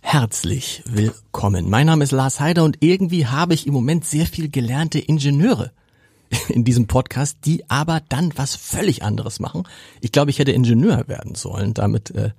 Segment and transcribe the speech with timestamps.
[0.00, 1.70] Herzlich willkommen.
[1.70, 5.72] Mein Name ist Lars Heider und irgendwie habe ich im Moment sehr viel gelernte Ingenieure
[6.48, 9.64] in diesem Podcast, die aber dann was völlig anderes machen.
[10.00, 11.74] Ich glaube, ich hätte Ingenieur werden sollen.
[11.74, 12.30] Damit äh,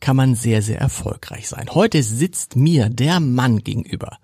[0.00, 1.68] kann man sehr, sehr erfolgreich sein.
[1.74, 4.18] Heute sitzt mir der Mann gegenüber.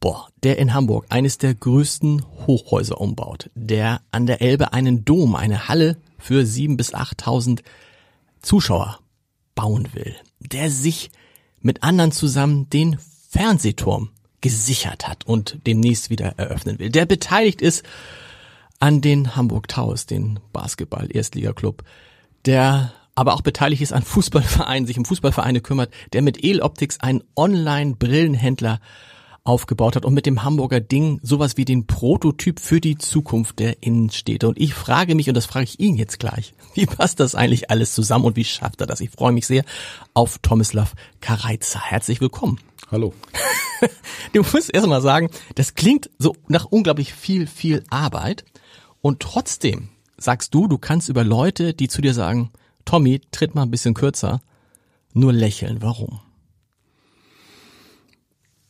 [0.00, 5.36] Boah, der in Hamburg eines der größten Hochhäuser umbaut, der an der Elbe einen Dom,
[5.36, 7.62] eine Halle für sieben bis achttausend
[8.40, 8.98] Zuschauer
[9.54, 11.10] bauen will, der sich
[11.60, 16.90] mit anderen zusammen den Fernsehturm gesichert hat und demnächst wieder eröffnen will.
[16.90, 17.84] Der beteiligt ist
[18.78, 21.84] an den Hamburg Towers, den Basketball-Erstligaklub,
[22.46, 27.22] der aber auch beteiligt ist an Fußballvereinen, sich um Fußballvereine kümmert, der mit Eloptics einen
[27.36, 28.80] Online-Brillenhändler
[29.44, 33.82] aufgebaut hat und mit dem Hamburger Ding sowas wie den Prototyp für die Zukunft der
[33.82, 34.48] Innenstädte.
[34.48, 37.70] Und ich frage mich, und das frage ich ihn jetzt gleich, wie passt das eigentlich
[37.70, 39.00] alles zusammen und wie schafft er das?
[39.00, 39.64] Ich freue mich sehr
[40.14, 41.80] auf Tomislav Kareiza.
[41.80, 42.58] Herzlich willkommen.
[42.90, 43.14] Hallo.
[44.34, 48.44] Du musst erst mal sagen, das klingt so nach unglaublich viel, viel Arbeit.
[49.00, 52.50] Und trotzdem sagst du, du kannst über Leute, die zu dir sagen,
[52.84, 54.42] Tommy, tritt mal ein bisschen kürzer,
[55.14, 55.80] nur lächeln.
[55.80, 56.20] Warum?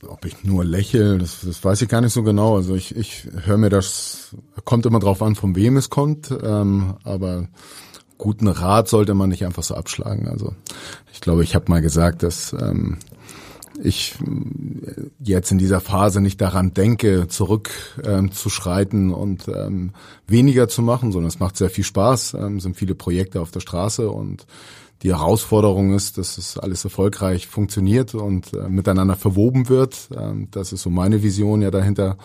[0.06, 2.56] Ob ich nur lächle, das, das weiß ich gar nicht so genau.
[2.56, 6.94] Also ich, ich höre mir das, kommt immer drauf an, von wem es kommt, ähm,
[7.04, 7.48] aber
[8.16, 10.28] guten Rat sollte man nicht einfach so abschlagen.
[10.28, 10.54] Also
[11.12, 12.98] ich glaube, ich habe mal gesagt, dass ähm,
[13.82, 14.14] ich
[15.20, 19.92] jetzt in dieser Phase nicht daran denke, zurückzuschreiten ähm, und ähm,
[20.26, 23.60] weniger zu machen, sondern es macht sehr viel Spaß, ähm, sind viele Projekte auf der
[23.60, 24.46] Straße und
[25.02, 30.08] die Herausforderung ist, dass es alles erfolgreich funktioniert und äh, miteinander verwoben wird.
[30.16, 32.16] Ähm, das ist so meine Vision ja dahinter.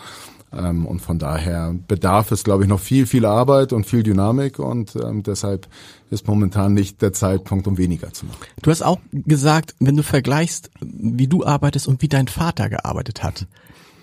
[0.52, 4.58] Ähm, und von daher bedarf es, glaube ich, noch viel, viel Arbeit und viel Dynamik
[4.58, 5.66] und ähm, deshalb
[6.10, 8.38] ist momentan nicht der Zeitpunkt, um weniger zu machen.
[8.62, 13.22] Du hast auch gesagt, wenn du vergleichst, wie du arbeitest und wie dein Vater gearbeitet
[13.22, 13.46] hat,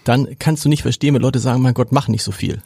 [0.04, 2.62] dann kannst du nicht verstehen, wenn Leute sagen, mein Gott, mach nicht so viel.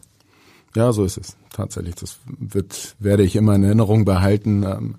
[0.75, 1.95] Ja, so ist es tatsächlich.
[1.95, 4.63] Das wird, werde ich immer in Erinnerung behalten.
[4.63, 4.95] Ähm,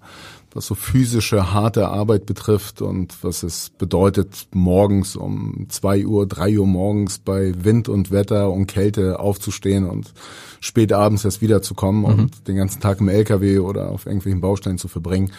[0.58, 6.58] was so physische, harte Arbeit betrifft und was es bedeutet, morgens um zwei Uhr, drei
[6.58, 10.12] Uhr morgens bei Wind und Wetter und Kälte aufzustehen und
[10.60, 12.06] spät abends erst wiederzukommen mhm.
[12.06, 15.30] und den ganzen Tag im LKW oder auf irgendwelchen Bausteinen zu verbringen.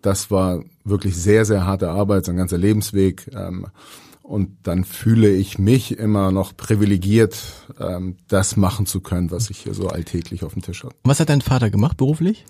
[0.00, 3.30] Das war wirklich sehr, sehr harte Arbeit, sein ganzer Lebensweg.
[3.34, 3.66] Ähm,
[4.22, 7.36] und dann fühle ich mich immer noch privilegiert,
[7.78, 10.94] ähm, das machen zu können, was ich hier so alltäglich auf dem Tisch habe.
[11.04, 12.46] Was hat dein Vater gemacht beruflich?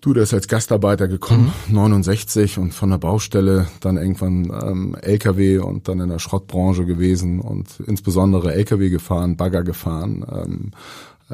[0.00, 1.74] Du, der ist als Gastarbeiter gekommen, mhm.
[1.74, 7.40] 69 und von der Baustelle dann irgendwann ähm, LKW und dann in der Schrottbranche gewesen
[7.40, 10.70] und insbesondere LKW gefahren, Bagger gefahren, ähm,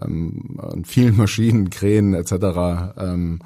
[0.03, 2.32] ähm, an vielen Maschinen, Kränen etc.
[2.99, 3.38] Ähm,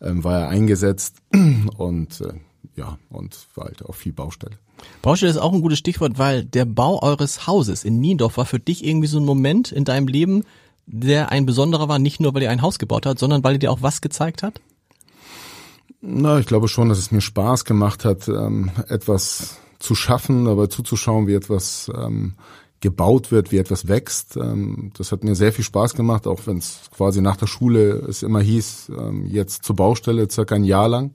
[0.00, 1.16] ähm, war er eingesetzt
[1.76, 2.34] und äh,
[2.76, 4.58] ja, und war halt auch viel Baustelle.
[5.02, 8.60] Baustelle ist auch ein gutes Stichwort, weil der Bau eures Hauses in Niendorf war für
[8.60, 10.44] dich irgendwie so ein Moment in deinem Leben,
[10.86, 13.58] der ein besonderer war, nicht nur weil ihr ein Haus gebaut hat, sondern weil ihr
[13.58, 14.60] dir auch was gezeigt hat?
[16.00, 20.68] Na, ich glaube schon, dass es mir Spaß gemacht hat, ähm, etwas zu schaffen, dabei
[20.68, 22.34] zuzuschauen, wie etwas ähm,
[22.80, 24.36] gebaut wird, wie etwas wächst.
[24.36, 28.04] Ähm, das hat mir sehr viel Spaß gemacht, auch wenn es quasi nach der Schule
[28.08, 31.10] es immer hieß, ähm, jetzt zur Baustelle, circa ein Jahr lang.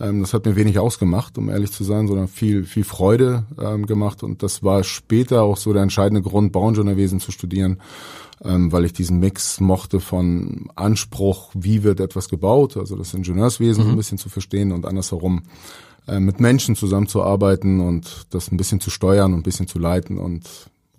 [0.00, 3.84] Ähm, das hat mir wenig ausgemacht, um ehrlich zu sein, sondern viel, viel Freude ähm,
[3.84, 4.22] gemacht.
[4.22, 7.82] Und das war später auch so der entscheidende Grund, Bauingenieurwesen zu studieren
[8.44, 13.84] ähm, weil ich diesen Mix mochte von Anspruch, wie wird etwas gebaut, also das Ingenieurswesen
[13.84, 13.90] mhm.
[13.90, 15.42] ein bisschen zu verstehen und andersherum
[16.06, 20.18] äh, mit Menschen zusammenzuarbeiten und das ein bisschen zu steuern und ein bisschen zu leiten
[20.18, 20.48] und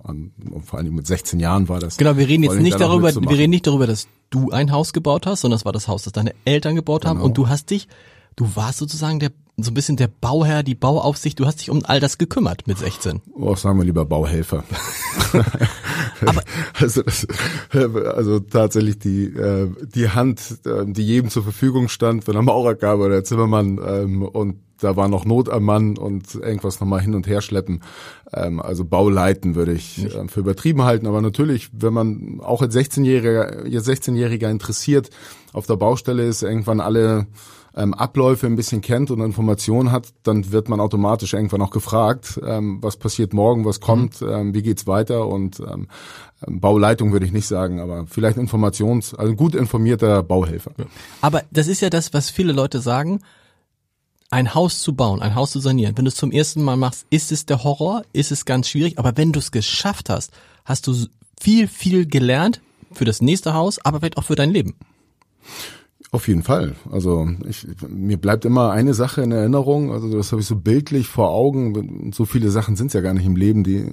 [0.04, 0.32] und
[0.64, 1.98] vor allem mit 16 Jahren war das.
[1.98, 5.26] Genau, wir reden jetzt nicht darüber, wir reden nicht darüber, dass du ein Haus gebaut
[5.26, 7.26] hast, sondern es war das Haus, das deine Eltern gebaut haben genau.
[7.26, 7.90] und du hast dich,
[8.38, 11.84] du warst sozusagen der so ein bisschen der Bauherr, die Bauaufsicht, du hast dich um
[11.84, 13.22] all das gekümmert mit 16.
[13.34, 14.64] Oh, sagen wir lieber Bauhelfer.
[16.22, 16.44] Aber
[16.80, 17.26] also, das,
[17.74, 22.76] also tatsächlich die äh, die Hand, äh, die jedem zur Verfügung stand, wenn der Maurer
[22.76, 27.02] gab oder der Zimmermann ähm, und da war noch Not am Mann und irgendwas nochmal
[27.02, 27.82] hin und her schleppen.
[28.32, 31.08] Ähm, also Bauleiten würde ich äh, für übertrieben halten.
[31.08, 35.10] Aber natürlich, wenn man auch als 16-Jähriger, jetzt 16-Jähriger interessiert
[35.52, 37.26] auf der Baustelle ist, irgendwann alle
[37.78, 42.40] ähm, Abläufe ein bisschen kennt und Informationen hat, dann wird man automatisch irgendwann auch gefragt,
[42.46, 44.30] ähm, was passiert morgen, was kommt, mhm.
[44.30, 45.88] ähm, wie geht's weiter und ähm,
[46.46, 50.72] Bauleitung würde ich nicht sagen, aber vielleicht Informations, also ein gut informierter Bauhelfer.
[51.22, 53.22] Aber das ist ja das, was viele Leute sagen.
[54.30, 55.98] Ein Haus zu bauen, ein Haus zu sanieren.
[55.98, 59.00] Wenn du es zum ersten Mal machst, ist es der Horror, ist es ganz schwierig.
[59.00, 60.32] Aber wenn du es geschafft hast,
[60.66, 60.94] hast du
[61.40, 62.60] viel, viel gelernt
[62.92, 64.76] für das nächste Haus, aber vielleicht auch für dein Leben.
[66.12, 66.76] Auf jeden Fall.
[66.90, 69.92] Also ich, mir bleibt immer eine Sache in Erinnerung.
[69.92, 72.12] Also das habe ich so bildlich vor Augen.
[72.14, 73.84] So viele Sachen sind es ja gar nicht im Leben, die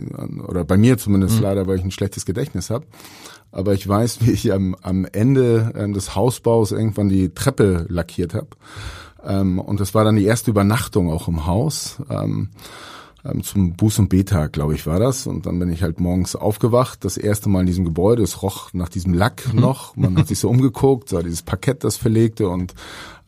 [0.47, 1.43] oder bei mir zumindest mhm.
[1.43, 2.87] leider, weil ich ein schlechtes Gedächtnis habe.
[3.51, 8.35] Aber ich weiß, wie ich am, am Ende äh, des Hausbaus irgendwann die Treppe lackiert
[8.35, 8.49] habe.
[9.25, 11.99] Ähm, und das war dann die erste Übernachtung auch im Haus.
[12.11, 12.51] Ähm, ähm,
[13.43, 15.27] zum Buß- und B-Tag, glaube ich, war das.
[15.27, 18.23] Und dann bin ich halt morgens aufgewacht, das erste Mal in diesem Gebäude.
[18.23, 19.61] Es roch nach diesem Lack mhm.
[19.61, 19.97] noch.
[19.97, 22.75] Man hat sich so umgeguckt, sah dieses Parkett, das verlegte und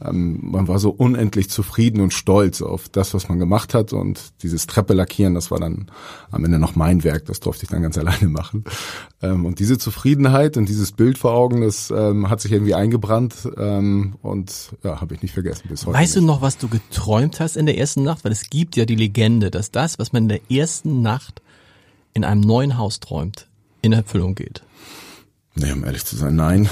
[0.05, 4.43] ähm, man war so unendlich zufrieden und stolz auf das, was man gemacht hat und
[4.43, 5.87] dieses Treppe lackieren, das war dann
[6.31, 8.65] am Ende noch mein Werk, das durfte ich dann ganz alleine machen.
[9.23, 13.49] Ähm, und diese Zufriedenheit und dieses Bild vor Augen, das ähm, hat sich irgendwie eingebrannt
[13.57, 15.97] ähm, und ja, habe ich nicht vergessen bis heute.
[15.97, 16.23] Weißt nicht.
[16.23, 18.25] du noch, was du geträumt hast in der ersten Nacht?
[18.25, 21.41] Weil es gibt ja die Legende, dass das, was man in der ersten Nacht
[22.13, 23.49] in einem neuen Haus träumt,
[23.83, 24.63] in Erfüllung geht.
[25.55, 26.69] Nee, um ehrlich zu sein, nein.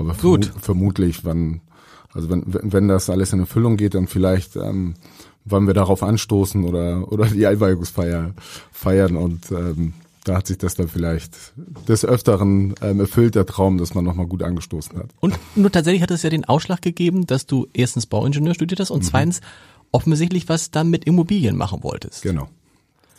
[0.00, 0.46] Aber Gut.
[0.46, 1.60] Vermu vermutlich, wann,
[2.12, 4.94] also wenn, wenn das alles in Erfüllung geht, dann vielleicht, ähm,
[5.44, 8.34] wann wir darauf anstoßen oder, oder die Einweihungsfeier
[8.72, 9.92] feiern und ähm,
[10.24, 11.34] da hat sich das dann vielleicht
[11.88, 15.10] des Öfteren ähm, erfüllt, der Traum, dass man nochmal gut angestoßen hat.
[15.20, 18.90] Und nur tatsächlich hat es ja den Ausschlag gegeben, dass du erstens Bauingenieur studiert hast
[18.90, 19.06] und mhm.
[19.06, 19.40] zweitens
[19.92, 22.22] offensichtlich was dann mit Immobilien machen wolltest.
[22.22, 22.48] Genau,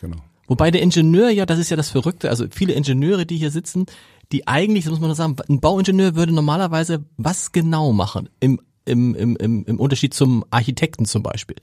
[0.00, 0.18] genau.
[0.46, 3.86] Wobei der Ingenieur ja, das ist ja das Verrückte, also viele Ingenieure, die hier sitzen,
[4.32, 8.60] die eigentlich, das muss man nur sagen, ein Bauingenieur würde normalerweise was genau machen im,
[8.84, 11.56] im, im, im, im Unterschied zum Architekten zum Beispiel?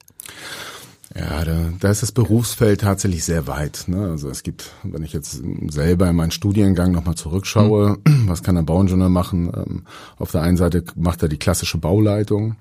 [1.16, 3.86] Ja, da, da ist das Berufsfeld tatsächlich sehr weit.
[3.88, 4.10] Ne?
[4.12, 8.28] Also es gibt, wenn ich jetzt selber in meinen Studiengang nochmal zurückschaue, mhm.
[8.28, 9.52] was kann ein Bauingenieur machen?
[9.56, 9.86] Ähm,
[10.18, 12.58] auf der einen Seite macht er die klassische Bauleitung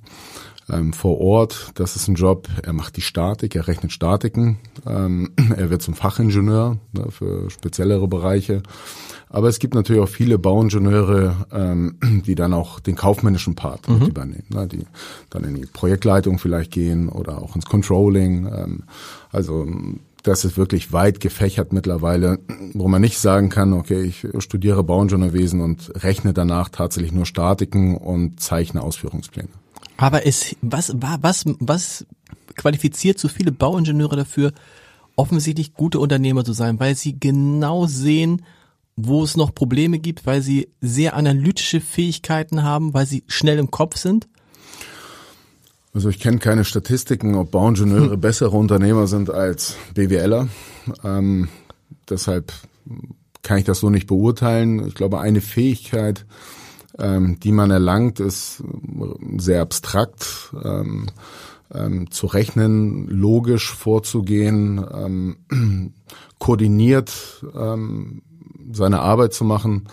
[0.70, 1.72] ähm, vor Ort.
[1.75, 2.49] Das ist ein Job.
[2.62, 4.58] Er macht die Statik, er rechnet Statiken.
[4.87, 8.62] Ähm, er wird zum Fachingenieur ne, für speziellere Bereiche.
[9.30, 11.96] Aber es gibt natürlich auch viele Bauingenieure, ähm,
[12.26, 14.06] die dann auch den kaufmännischen Part mhm.
[14.06, 14.84] übernehmen, ne, die
[15.30, 18.46] dann in die Projektleitung vielleicht gehen oder auch ins Controlling.
[18.46, 18.82] Ähm,
[19.30, 19.66] also
[20.22, 22.38] das ist wirklich weit gefächert mittlerweile,
[22.75, 27.96] wo man nicht sagen kann, okay, ich studiere Bauingenieurwesen und rechne danach tatsächlich nur Statiken
[27.96, 29.48] und zeichne Ausführungspläne.
[29.96, 32.06] Aber es, was, was, was
[32.56, 34.52] qualifiziert so viele Bauingenieure dafür,
[35.16, 38.42] offensichtlich gute Unternehmer zu sein, weil sie genau sehen,
[39.00, 43.70] wo es noch Probleme gibt, weil sie sehr analytische Fähigkeiten haben, weil sie schnell im
[43.70, 44.26] Kopf sind?
[45.94, 48.20] Also ich kenne keine Statistiken, ob Bauingenieure hm.
[48.20, 50.48] bessere Unternehmer sind als BWLer.
[51.04, 51.48] Ähm,
[52.10, 52.52] deshalb
[53.42, 54.86] kann ich das so nicht beurteilen.
[54.88, 56.26] Ich glaube, eine Fähigkeit,
[56.98, 58.64] ähm, die man erlangt, ist
[59.36, 60.52] sehr abstrakt.
[60.64, 61.06] Ähm,
[61.72, 65.92] ähm, zu rechnen, logisch vorzugehen, ähm,
[66.38, 68.23] koordiniert ähm,
[68.72, 69.88] seine Arbeit zu machen.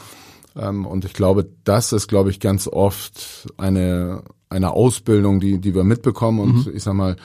[0.56, 5.76] Ähm, und ich glaube, das ist, glaube ich, ganz oft eine, eine Ausbildung, die, die
[5.76, 6.40] wir mitbekommen.
[6.40, 6.76] Und mhm.
[6.76, 7.18] ich sag mal,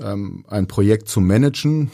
[0.00, 1.90] ähm, ein Projekt zu managen.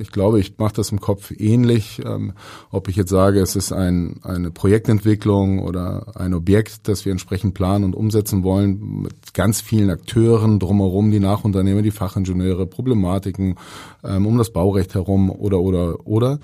[0.00, 2.00] Ich glaube, ich mache das im Kopf ähnlich.
[2.04, 2.32] Ähm,
[2.70, 7.54] ob ich jetzt sage, es ist ein, eine Projektentwicklung oder ein Objekt, das wir entsprechend
[7.54, 13.56] planen und umsetzen wollen, mit ganz vielen Akteuren drumherum, die Nachunternehmer, die Fachingenieure, Problematiken
[14.02, 16.38] ähm, um das Baurecht herum oder oder oder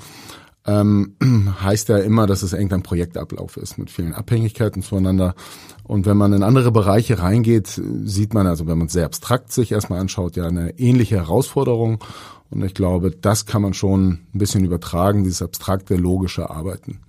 [0.68, 1.14] ähm,
[1.62, 5.34] heißt ja immer, dass es irgendein Projektablauf ist mit vielen Abhängigkeiten zueinander.
[5.82, 9.72] Und wenn man in andere Bereiche reingeht, sieht man also, wenn man sehr abstrakt sich
[9.72, 12.04] erstmal anschaut, ja eine ähnliche Herausforderung.
[12.50, 17.00] Und ich glaube, das kann man schon ein bisschen übertragen, dieses abstrakte, logische Arbeiten.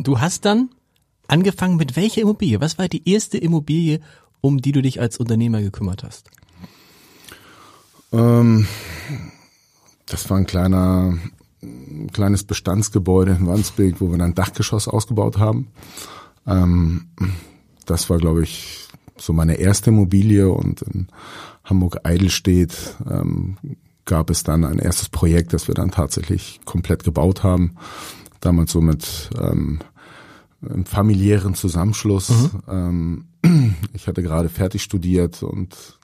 [0.00, 0.70] Du hast dann
[1.28, 2.60] angefangen mit welcher Immobilie?
[2.60, 4.00] Was war die erste Immobilie,
[4.40, 6.30] um die du dich als Unternehmer gekümmert hast?
[8.12, 8.66] Ähm,
[10.06, 11.18] das war ein kleiner
[11.62, 15.68] ein kleines Bestandsgebäude in Wandsbek, wo wir dann ein Dachgeschoss ausgebaut haben.
[16.46, 17.08] Ähm,
[17.86, 21.08] das war, glaube ich, so meine erste Immobilie und in
[21.64, 23.56] Hamburg-Eidelstedt ähm,
[24.04, 27.76] gab es dann ein erstes Projekt, das wir dann tatsächlich komplett gebaut haben.
[28.40, 29.80] Damals so mit ähm,
[30.62, 32.30] einem familiären Zusammenschluss.
[32.30, 33.24] Mhm.
[33.42, 35.97] Ähm, ich hatte gerade fertig studiert und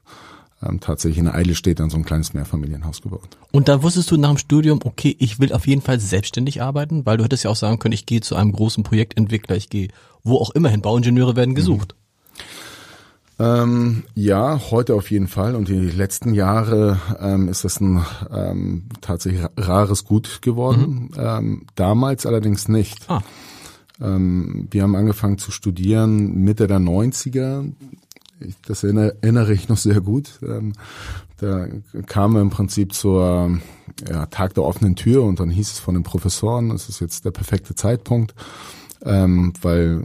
[0.67, 3.37] ähm, tatsächlich in Eile steht dann so ein kleines Mehrfamilienhaus gebaut.
[3.53, 7.05] Und da wusstest du nach dem Studium, okay, ich will auf jeden Fall selbstständig arbeiten,
[7.07, 9.89] weil du hättest ja auch sagen können, ich gehe zu einem großen Projektentwickler, ich gehe
[10.25, 11.95] wo auch immer hin, Bauingenieure werden gesucht.
[13.39, 15.55] Ähm, ja, heute auf jeden Fall.
[15.55, 21.11] Und die letzten Jahre ähm, ist das ein ähm, tatsächlich rares Gut geworden.
[21.13, 21.19] Mhm.
[21.19, 23.11] Ähm, damals allerdings nicht.
[23.11, 23.23] Ah.
[24.01, 27.73] Ähm, wir haben angefangen zu studieren Mitte der 90er.
[28.41, 30.41] Ich, das erinnere, ich noch sehr gut.
[30.43, 30.73] Ähm,
[31.39, 31.67] da
[32.07, 33.59] kamen wir im Prinzip zur
[34.09, 37.25] ja, Tag der offenen Tür und dann hieß es von den Professoren, es ist jetzt
[37.25, 38.35] der perfekte Zeitpunkt
[39.05, 40.03] ähm, weil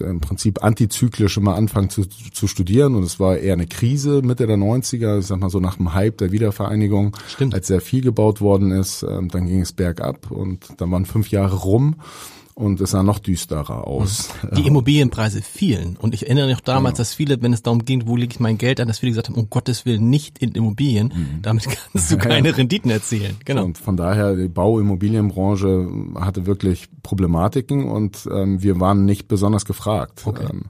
[0.00, 4.22] äh, im Prinzip antizyklisch immer anfangen zu, zu studieren und es war eher eine Krise
[4.22, 7.54] Mitte der 90er, ich sag mal so nach dem Hype der Wiedervereinigung, Stimmt.
[7.54, 11.30] als sehr viel gebaut worden ist, ähm, dann ging es bergab und dann waren fünf
[11.30, 11.96] Jahre rum
[12.54, 14.28] und es sah noch düsterer aus.
[14.56, 16.98] Die Immobilienpreise fielen und ich erinnere mich auch damals, genau.
[16.98, 19.28] dass viele, wenn es darum ging, wo lege ich mein Geld an, dass viele gesagt
[19.28, 21.42] haben, um Gottes Willen nicht in Immobilien, mhm.
[21.42, 22.54] damit kannst du keine ja.
[22.54, 23.36] Renditen erzielen.
[23.44, 23.64] Genau.
[23.64, 30.22] Und von daher, die Bauimmobilienbranche hatte wirklich Problematiken und ähm, wir waren nicht besonders gefragt.
[30.24, 30.46] Okay.
[30.48, 30.62] Ähm,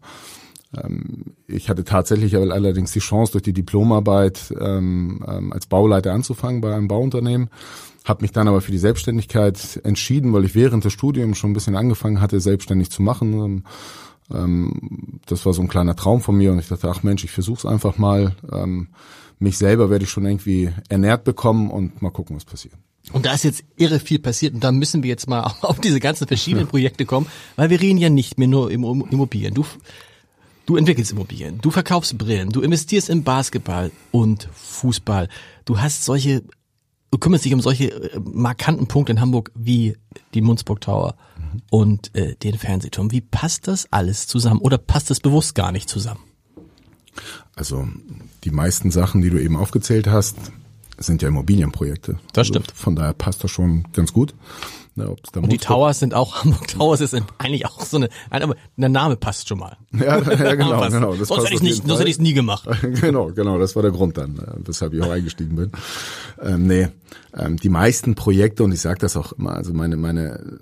[0.82, 6.62] ähm ich hatte tatsächlich allerdings die Chance, durch die Diplomarbeit ähm, ähm, als Bauleiter anzufangen
[6.62, 7.50] bei einem Bauunternehmen
[8.04, 11.54] habe mich dann aber für die Selbstständigkeit entschieden, weil ich während des Studiums schon ein
[11.54, 13.64] bisschen angefangen hatte, selbstständig zu machen.
[14.32, 17.30] Ähm, das war so ein kleiner Traum von mir und ich dachte, ach Mensch, ich
[17.30, 18.36] versuch's einfach mal.
[18.52, 18.88] Ähm,
[19.38, 22.74] mich selber werde ich schon irgendwie ernährt bekommen und mal gucken, was passiert.
[23.12, 26.00] Und da ist jetzt irre viel passiert und da müssen wir jetzt mal auf diese
[26.00, 29.54] ganzen verschiedenen Projekte kommen, weil wir reden ja nicht mehr nur im Immobilien.
[29.54, 29.64] Du,
[30.66, 35.28] du entwickelst Immobilien, du verkaufst Brillen, du investierst in Basketball und Fußball.
[35.64, 36.42] Du hast solche
[37.14, 39.96] du kümmerst dich um solche äh, markanten Punkte in Hamburg wie
[40.34, 41.62] die Munzburg Tower mhm.
[41.70, 43.12] und äh, den Fernsehturm.
[43.12, 46.24] Wie passt das alles zusammen oder passt das bewusst gar nicht zusammen?
[47.54, 47.86] Also
[48.42, 50.36] die meisten Sachen, die du eben aufgezählt hast,
[50.98, 52.18] sind ja Immobilienprojekte.
[52.32, 52.70] Das stimmt.
[52.70, 54.34] Also von daher passt das schon ganz gut.
[54.96, 58.88] Ja, und die Towers sind auch, Hamburg Towers ist eigentlich auch so eine, aber der
[58.88, 59.76] Name passt schon mal.
[59.92, 61.14] Ja, ja genau, genau.
[61.14, 62.68] Das sonst hätte ich nicht, sonst hätte ich es nie gemacht.
[63.00, 65.72] genau, genau, das war der Grund dann, äh, weshalb ich auch eingestiegen bin.
[66.42, 66.88] Ähm, nee,
[67.36, 70.58] ähm, die meisten Projekte, und ich sage das auch immer, also meine, meine,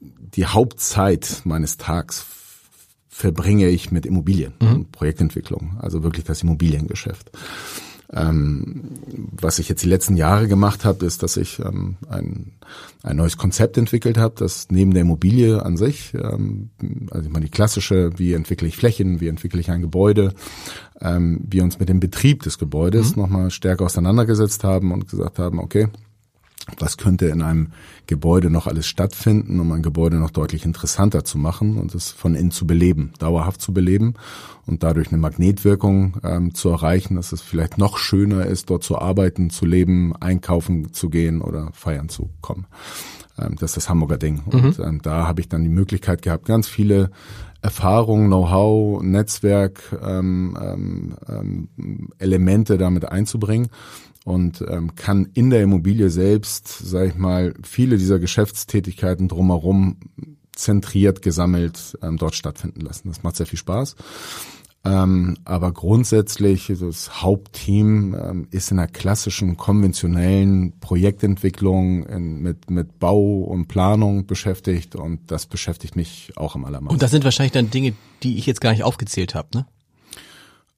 [0.00, 2.26] die Hauptzeit meines Tags
[3.08, 4.72] verbringe ich mit Immobilien mhm.
[4.74, 7.30] und Projektentwicklung, also wirklich das Immobiliengeschäft.
[8.12, 8.82] Ähm,
[9.32, 12.52] was ich jetzt die letzten Jahre gemacht habe, ist, dass ich ähm, ein,
[13.02, 16.70] ein neues Konzept entwickelt habe, das neben der Immobilie an sich, ähm,
[17.10, 20.34] also ich meine die klassische, wie entwickle ich Flächen, wie entwickle ich ein Gebäude,
[21.00, 23.22] ähm, wir uns mit dem Betrieb des Gebäudes mhm.
[23.22, 25.88] nochmal stärker auseinandergesetzt haben und gesagt haben, okay,
[26.78, 27.68] was könnte in einem
[28.06, 32.34] Gebäude noch alles stattfinden, um ein Gebäude noch deutlich interessanter zu machen und es von
[32.34, 34.14] innen zu beleben, dauerhaft zu beleben
[34.66, 38.98] und dadurch eine Magnetwirkung ähm, zu erreichen, dass es vielleicht noch schöner ist, dort zu
[38.98, 42.66] arbeiten, zu leben, einkaufen zu gehen oder feiern zu kommen.
[43.38, 44.42] Ähm, das ist das Hamburger Ding.
[44.46, 44.64] Mhm.
[44.64, 47.10] Und ähm, da habe ich dann die Möglichkeit gehabt, ganz viele
[47.62, 51.68] Erfahrungen, Know-how, Netzwerk, ähm, ähm, ähm,
[52.18, 53.68] Elemente damit einzubringen
[54.26, 60.00] und ähm, kann in der Immobilie selbst, sage ich mal, viele dieser Geschäftstätigkeiten drumherum
[60.52, 63.06] zentriert, gesammelt ähm, dort stattfinden lassen.
[63.06, 63.94] Das macht sehr viel Spaß.
[64.84, 72.98] Ähm, aber grundsätzlich, das Hauptteam ähm, ist in der klassischen, konventionellen Projektentwicklung in, mit, mit
[72.98, 76.94] Bau und Planung beschäftigt und das beschäftigt mich auch am allermeisten.
[76.94, 77.92] Und das sind wahrscheinlich dann Dinge,
[78.24, 79.66] die ich jetzt gar nicht aufgezählt habe, ne?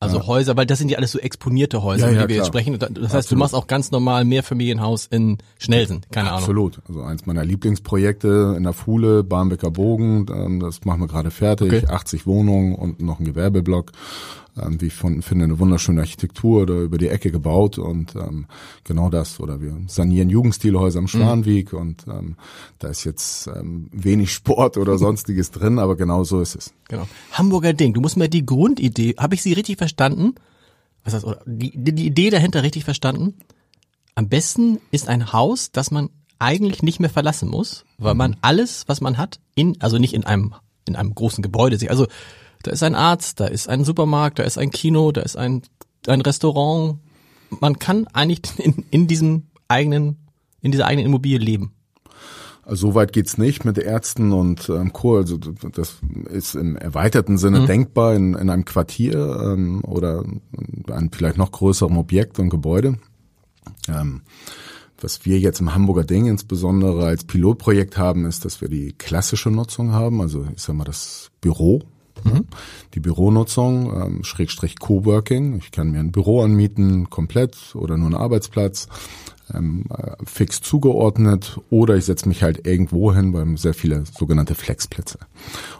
[0.00, 0.26] Also ja.
[0.28, 2.36] Häuser, weil das sind ja alles so exponierte Häuser, ja, ja, die wir klar.
[2.36, 2.78] jetzt sprechen.
[2.78, 3.30] Das heißt, Absolut.
[3.30, 6.28] du machst auch ganz normal Mehrfamilienhaus in Schnelsen, keine.
[6.28, 6.40] Ahnung.
[6.40, 6.80] Absolut.
[6.86, 11.72] Also eins meiner Lieblingsprojekte in der Fuhle, Barmbecker Bogen, ähm, das machen wir gerade fertig.
[11.72, 11.86] Okay.
[11.88, 13.90] 80 Wohnungen und noch ein Gewerbeblock
[14.62, 18.46] ähm, wie ich von, finde, eine wunderschöne Architektur oder über die Ecke gebaut und ähm,
[18.84, 19.40] genau das.
[19.40, 21.08] Oder wir sanieren Jugendstilhäuser am mhm.
[21.08, 21.78] Schwanweg mhm.
[21.78, 22.36] und ähm,
[22.78, 26.72] da ist jetzt ähm, wenig Sport oder sonstiges drin, aber genau so ist es.
[26.88, 27.08] Genau.
[27.32, 30.34] Hamburger Ding, du musst mir die Grundidee, habe ich sie richtig verstanden?
[31.04, 33.34] Was heißt, oder die, die Idee dahinter richtig verstanden?
[34.14, 38.84] Am besten ist ein Haus, das man eigentlich nicht mehr verlassen muss, weil man alles,
[38.86, 40.54] was man hat, in, also nicht in einem,
[40.86, 42.06] in einem großen Gebäude, also
[42.62, 45.62] da ist ein Arzt, da ist ein Supermarkt, da ist ein Kino, da ist ein,
[46.06, 46.98] ein Restaurant.
[47.60, 50.16] Man kann eigentlich in, in diesem eigenen,
[50.60, 51.72] in dieser eigenen Immobilie leben.
[52.62, 55.16] Also so weit geht's nicht mit Ärzten und ähm, Co.
[55.16, 55.96] Also das
[56.28, 57.66] ist im erweiterten Sinne mhm.
[57.66, 60.22] denkbar in, in einem Quartier ähm, oder
[60.90, 62.98] einem vielleicht noch größerem Objekt und Gebäude.
[63.88, 64.20] Ähm,
[65.00, 69.50] was wir jetzt im Hamburger Ding insbesondere als Pilotprojekt haben, ist, dass wir die klassische
[69.50, 71.82] Nutzung haben, also ich sag mal das Büro,
[72.34, 72.44] Mhm.
[72.94, 75.58] Die Büronutzung, ähm, Schrägstrich Coworking.
[75.58, 78.88] Ich kann mir ein Büro anmieten, komplett oder nur einen Arbeitsplatz
[79.54, 84.54] ähm, äh, fix zugeordnet oder ich setze mich halt irgendwo hin, weil sehr viele sogenannte
[84.54, 85.18] Flexplätze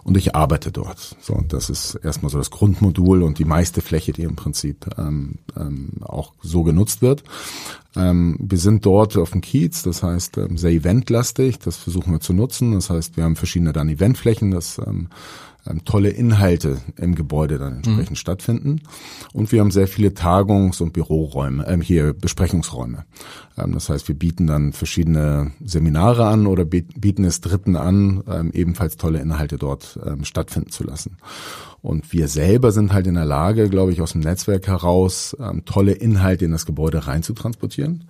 [0.05, 1.17] und ich arbeite dort.
[1.21, 4.87] So, und das ist erstmal so das Grundmodul und die meiste Fläche, die im Prinzip
[4.99, 7.25] ähm, ähm, auch so genutzt wird.
[7.97, 12.21] Ähm, wir sind dort auf dem Kiez, das heißt ähm, sehr eventlastig, das versuchen wir
[12.21, 12.73] zu nutzen.
[12.73, 15.09] Das heißt, wir haben verschiedene dann Eventflächen, das ähm,
[15.69, 18.17] ähm, tolle Inhalte im Gebäude dann entsprechend mhm.
[18.17, 18.81] stattfinden.
[19.33, 23.05] Und wir haben sehr viele Tagungs- und Büroräume, äh, hier Besprechungsräume.
[23.57, 28.51] Ähm, das heißt, wir bieten dann verschiedene Seminare an oder bieten es Dritten an, ähm,
[28.53, 31.17] ebenfalls tolle Inhalte dort ähm, stattfinden zu lassen.
[31.81, 35.65] Und wir selber sind halt in der Lage, glaube ich, aus dem Netzwerk heraus ähm,
[35.65, 38.05] tolle Inhalte in das Gebäude reinzutransportieren.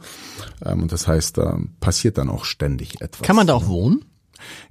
[0.65, 3.27] Ähm, und das heißt, da passiert dann auch ständig etwas.
[3.27, 4.05] Kann man da auch wohnen?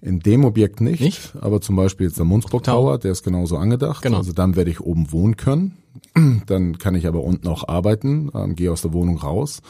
[0.01, 1.33] In dem Objekt nicht, nicht?
[1.39, 4.03] aber zum Beispiel jetzt der Munzburg Tower, der ist genauso angedacht.
[4.03, 4.17] Genau.
[4.17, 5.77] Also dann werde ich oben wohnen können.
[6.45, 9.61] Dann kann ich aber unten auch arbeiten, ähm, gehe aus der Wohnung raus.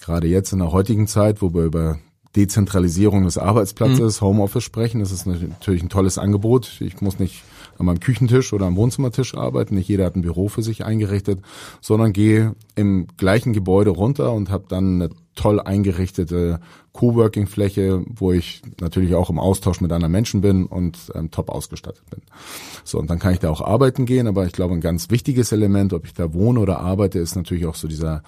[0.00, 1.98] Gerade jetzt in der heutigen Zeit, wo wir über
[2.34, 4.26] Dezentralisierung des Arbeitsplatzes, mhm.
[4.26, 6.80] Homeoffice sprechen, das ist natürlich ein tolles Angebot.
[6.80, 7.42] Ich muss nicht
[7.78, 9.74] an meinem Küchentisch oder am Wohnzimmertisch arbeiten.
[9.74, 11.40] Nicht jeder hat ein Büro für sich eingerichtet,
[11.80, 16.60] sondern gehe im gleichen Gebäude runter und habe dann eine toll eingerichtete
[16.92, 22.02] Coworking-Fläche, wo ich natürlich auch im Austausch mit anderen Menschen bin und ähm, top ausgestattet
[22.10, 22.22] bin.
[22.84, 25.52] So, und dann kann ich da auch arbeiten gehen, aber ich glaube, ein ganz wichtiges
[25.52, 28.22] Element, ob ich da wohne oder arbeite, ist natürlich auch so dieser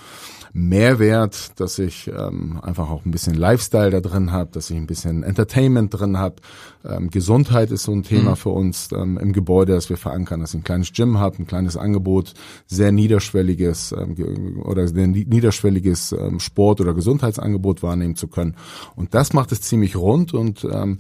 [0.53, 4.87] Mehrwert, dass ich ähm, einfach auch ein bisschen Lifestyle da drin habe, dass ich ein
[4.87, 6.37] bisschen Entertainment drin habe.
[6.85, 8.37] Ähm, Gesundheit ist so ein Thema mhm.
[8.37, 11.47] für uns ähm, im Gebäude, dass wir verankern, dass ich ein kleines Gym habe, ein
[11.47, 12.35] kleines Angebot,
[12.67, 18.57] sehr niederschwelliges ähm, oder sehr niederschwelliges ähm, Sport- oder Gesundheitsangebot wahrnehmen zu können.
[18.97, 20.99] Und das macht es ziemlich rund und ähm,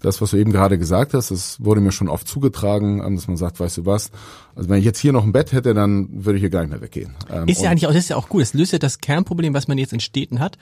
[0.00, 3.28] das, was du eben gerade gesagt hast, das wurde mir schon oft zugetragen, ähm, dass
[3.28, 4.10] man sagt, weißt du was,
[4.54, 6.70] also wenn ich jetzt hier noch ein Bett hätte, dann würde ich hier gar nicht
[6.70, 7.14] mehr weggehen.
[7.30, 8.42] Ähm, ist ja eigentlich auch, das ist ja auch gut.
[8.42, 10.58] Es löst ja das Kernproblem, was man jetzt in Städten hat.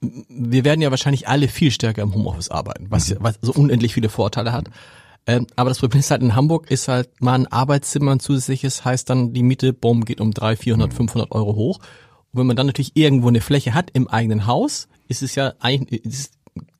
[0.00, 3.16] Wir werden ja wahrscheinlich alle viel stärker im Homeoffice arbeiten, was, mhm.
[3.20, 4.70] was so unendlich viele Vorteile hat.
[5.26, 8.84] Ähm, aber das Problem ist halt in Hamburg ist halt mal ein Arbeitszimmer ein zusätzliches,
[8.84, 11.80] heißt dann die Miete, Baum geht um drei, 400, 500 Euro hoch.
[12.36, 16.04] Wenn man dann natürlich irgendwo eine Fläche hat im eigenen Haus, ist es ja eigentlich,
[16.04, 16.32] ist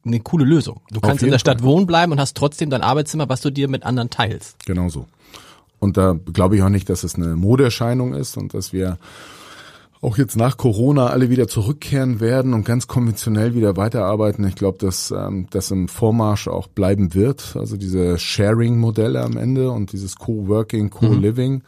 [0.05, 0.81] eine coole Lösung.
[0.91, 1.69] Du kannst in der Stadt Fall.
[1.69, 4.65] wohnen bleiben und hast trotzdem dein Arbeitszimmer, was du dir mit anderen teilst.
[4.65, 5.07] Genau so.
[5.79, 8.99] Und da glaube ich auch nicht, dass es eine Modeerscheinung ist und dass wir
[10.01, 14.47] auch jetzt nach Corona alle wieder zurückkehren werden und ganz konventionell wieder weiterarbeiten.
[14.47, 17.57] Ich glaube, dass ähm, das im Vormarsch auch bleiben wird.
[17.57, 21.55] Also diese Sharing-Modelle am Ende und dieses Co-Working, Co-Living.
[21.55, 21.63] Mhm.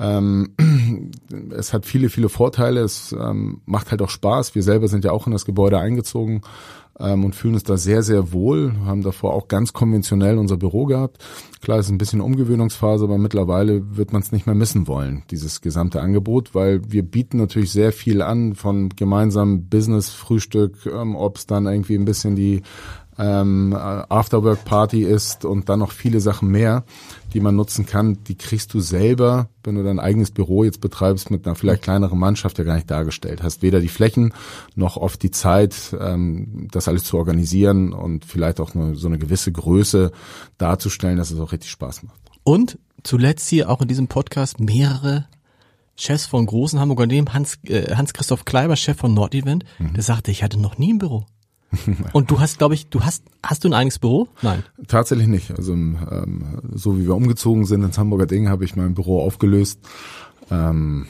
[0.00, 0.54] Ähm,
[1.50, 2.80] es hat viele, viele Vorteile.
[2.80, 4.54] Es ähm, macht halt auch Spaß.
[4.54, 6.40] Wir selber sind ja auch in das Gebäude eingezogen
[6.98, 8.72] ähm, und fühlen uns da sehr, sehr wohl.
[8.86, 11.18] Haben davor auch ganz konventionell unser Büro gehabt.
[11.60, 15.22] Klar, es ist ein bisschen Umgewöhnungsphase, aber mittlerweile wird man es nicht mehr missen wollen,
[15.30, 21.46] dieses gesamte Angebot, weil wir bieten natürlich sehr viel an von gemeinsamem Business-Frühstück, ob es
[21.46, 22.62] dann irgendwie ein bisschen die
[23.20, 26.84] ähm, Afterwork-Party ist und dann noch viele Sachen mehr,
[27.34, 31.30] die man nutzen kann, die kriegst du selber, wenn du dein eigenes Büro jetzt betreibst,
[31.30, 33.42] mit einer vielleicht kleineren Mannschaft ja gar nicht dargestellt.
[33.42, 34.32] Hast weder die Flächen
[34.74, 39.18] noch oft die Zeit, ähm, das alles zu organisieren und vielleicht auch nur so eine
[39.18, 40.12] gewisse Größe
[40.56, 42.20] darzustellen, dass es auch richtig Spaß macht.
[42.42, 45.26] Und zuletzt hier auch in diesem Podcast mehrere
[45.94, 49.92] Chefs von großen Hamburger Unternehmen, Hans, äh, Hans-Christoph Kleiber, Chef von Nordevent, mhm.
[49.92, 51.26] der sagte, ich hatte noch nie ein Büro.
[52.12, 54.28] Und du hast, glaube ich, du hast, hast du ein eigenes Büro?
[54.42, 54.64] Nein.
[54.88, 55.50] Tatsächlich nicht.
[55.52, 59.80] Also ähm, so wie wir umgezogen sind ins Hamburger Ding, habe ich mein Büro aufgelöst
[60.50, 61.06] ähm,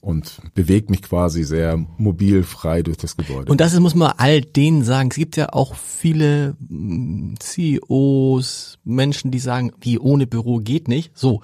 [0.00, 3.50] und bewegt mich quasi sehr mobil frei durch das Gebäude.
[3.50, 5.10] Und das muss man all denen sagen.
[5.10, 11.16] Es gibt ja auch viele mm, CEOs, Menschen, die sagen, wie ohne Büro geht nicht.
[11.16, 11.42] So.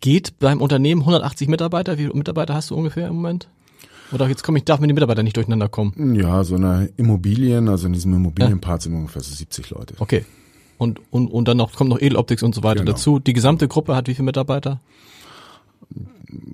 [0.00, 1.98] Geht beim Unternehmen 180 Mitarbeiter?
[1.98, 3.48] Wie viele Mitarbeiter hast du ungefähr im Moment?
[4.12, 6.14] Oder jetzt komme ich, darf mit den Mitarbeitern nicht durcheinander kommen?
[6.14, 9.94] Ja, so eine Immobilien, also in diesem Immobilienpart sind ungefähr so 70 Leute.
[9.98, 10.24] Okay.
[10.78, 12.92] Und, und, und dann noch, kommt noch Edeloptics und so weiter genau.
[12.92, 13.18] dazu.
[13.18, 14.80] Die gesamte Gruppe hat wie viele Mitarbeiter?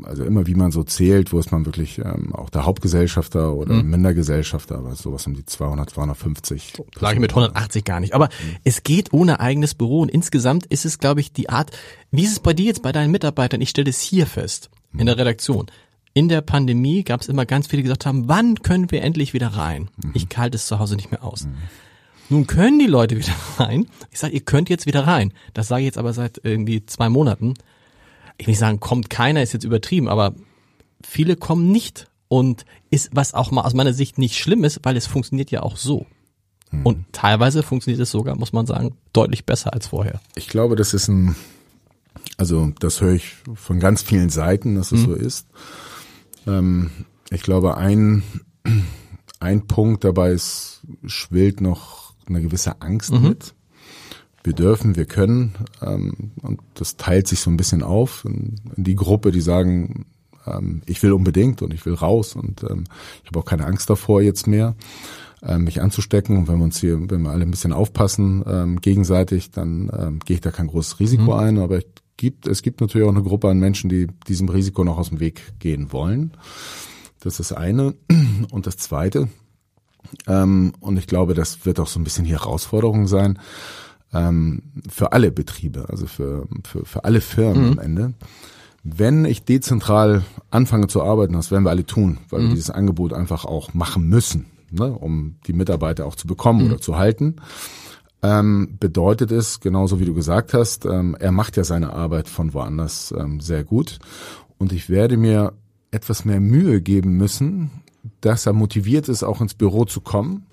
[0.05, 3.75] Also immer wie man so zählt, wo ist man wirklich ähm, auch der Hauptgesellschafter oder
[3.75, 3.91] mhm.
[3.91, 6.73] Mindergesellschafter, aber sowas um die 200, 250.
[6.77, 8.15] So, Sage ich mit 180 gar nicht.
[8.15, 8.57] Aber mhm.
[8.65, 11.71] es geht ohne eigenes Büro und insgesamt ist es, glaube ich, die Art,
[12.11, 13.61] wie ist es bei dir jetzt bei deinen Mitarbeitern?
[13.61, 15.67] Ich stelle es hier fest, in der Redaktion
[16.17, 19.35] in der Pandemie gab es immer ganz viele, die gesagt haben, wann können wir endlich
[19.35, 19.91] wieder rein?
[20.03, 20.13] Mhm.
[20.15, 21.45] Ich halte es zu Hause nicht mehr aus.
[21.45, 21.57] Mhm.
[22.31, 23.87] Nun können die Leute wieder rein.
[24.11, 25.35] Ich sage, ihr könnt jetzt wieder rein.
[25.53, 27.53] Das sage ich jetzt aber seit irgendwie zwei Monaten.
[28.39, 30.33] Ich will nicht sagen, kommt keiner, ist jetzt übertrieben, aber
[31.05, 34.97] viele kommen nicht und ist, was auch mal aus meiner Sicht nicht schlimm ist, weil
[34.97, 36.07] es funktioniert ja auch so.
[36.83, 40.21] Und teilweise funktioniert es sogar, muss man sagen, deutlich besser als vorher.
[40.35, 41.37] Ich glaube, das ist ein,
[42.39, 45.47] also das höre ich von ganz vielen Seiten, dass es so ist.
[46.47, 46.91] Ähm,
[47.31, 48.23] ich glaube, ein,
[49.41, 53.55] ein Punkt dabei ist, schwillt noch eine gewisse Angst mit.
[54.43, 58.85] Wir dürfen, wir können, ähm, und das teilt sich so ein bisschen auf in, in
[58.85, 60.07] die Gruppe, die sagen,
[60.47, 62.85] ähm, ich will unbedingt und ich will raus und ähm,
[63.23, 64.77] ich habe auch keine Angst davor jetzt mehr
[65.43, 66.37] ähm, mich anzustecken.
[66.37, 70.19] Und wenn wir uns hier, wenn wir alle ein bisschen aufpassen ähm, gegenseitig, dann ähm,
[70.25, 71.59] gehe ich da kein großes Risiko ein.
[71.59, 71.85] Aber es
[72.17, 75.21] gibt, es gibt natürlich auch eine Gruppe an Menschen, die diesem Risiko noch aus dem
[75.21, 76.33] Weg gehen wollen.
[77.21, 77.95] Das ist das eine.
[78.51, 79.29] Und das zweite,
[80.27, 83.39] ähm, und ich glaube, das wird auch so ein bisschen die Herausforderung sein,
[84.13, 88.15] ähm, für alle Betriebe, also für, für, für alle Firmen am Ende.
[88.85, 93.13] Wenn ich dezentral anfange zu arbeiten, das werden wir alle tun, weil wir dieses Angebot
[93.13, 97.37] einfach auch machen müssen, ne, um die Mitarbeiter auch zu bekommen oder zu halten,
[98.27, 102.55] ähm, bedeutet es, genauso wie du gesagt hast, ähm, er macht ja seine Arbeit von
[102.55, 104.01] woanders ähm, sehr gut.
[104.59, 105.53] Und ich werde mir
[105.93, 107.71] etwas mehr Mühe geben müssen,
[108.21, 110.47] dass er motiviert ist, auch ins Büro zu kommen.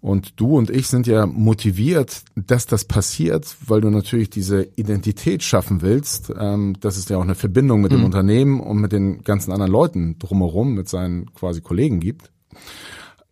[0.00, 5.42] Und du und ich sind ja motiviert, dass das passiert, weil du natürlich diese Identität
[5.42, 6.32] schaffen willst.
[6.38, 9.72] Ähm, das ist ja auch eine Verbindung mit dem Unternehmen und mit den ganzen anderen
[9.72, 12.30] Leuten drumherum, mit seinen quasi Kollegen gibt.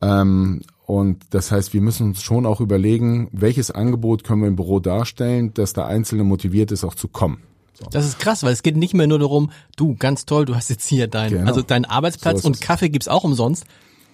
[0.02, 4.56] Ähm, und das heißt, wir müssen uns schon auch überlegen, welches Angebot können wir im
[4.56, 7.42] Büro darstellen, dass der Einzelne motiviert ist, auch zu kommen.
[7.90, 10.70] Das ist krass, weil es geht nicht mehr nur darum, du, ganz toll, du hast
[10.70, 11.46] jetzt hier dein, Genau.
[11.48, 12.60] also deinen Arbeitsplatz So und es.
[12.60, 13.64] Kaffee gibt's auch umsonst.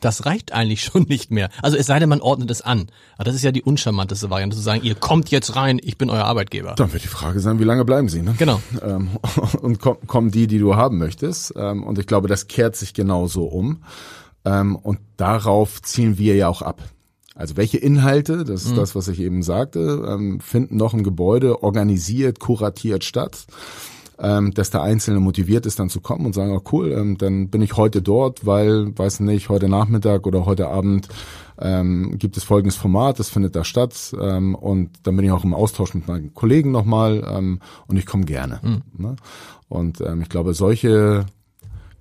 [0.01, 1.49] Das reicht eigentlich schon nicht mehr.
[1.63, 2.89] Also es sei denn, man ordnet es an.
[3.15, 6.11] Aber das ist ja die uncharmanteste Variante, zu sagen, ihr kommt jetzt rein, ich bin
[6.11, 6.75] euer Arbeitgeber.
[6.75, 8.23] Dann wird die Frage sein, wie lange bleiben sie?
[8.23, 8.35] Ne?
[8.37, 8.61] Genau.
[8.83, 9.11] Ähm,
[9.61, 11.53] und komm, kommen die, die du haben möchtest.
[11.57, 13.83] Ähm, und ich glaube, das kehrt sich genauso um.
[14.45, 16.83] Ähm, und darauf zielen wir ja auch ab.
[17.35, 21.63] Also welche Inhalte, das ist das, was ich eben sagte, ähm, finden noch im Gebäude
[21.63, 23.47] organisiert, kuratiert statt,
[24.19, 27.49] ähm, dass der Einzelne motiviert ist, dann zu kommen und sagen, oh cool, ähm, dann
[27.49, 31.09] bin ich heute dort, weil, weiß nicht, heute Nachmittag oder heute Abend
[31.59, 35.45] ähm, gibt es folgendes Format, das findet da statt ähm, und dann bin ich auch
[35.45, 38.61] im Austausch mit meinen Kollegen nochmal ähm, und ich komme gerne.
[38.97, 39.17] Ne?
[39.69, 41.25] Und ähm, ich glaube, solche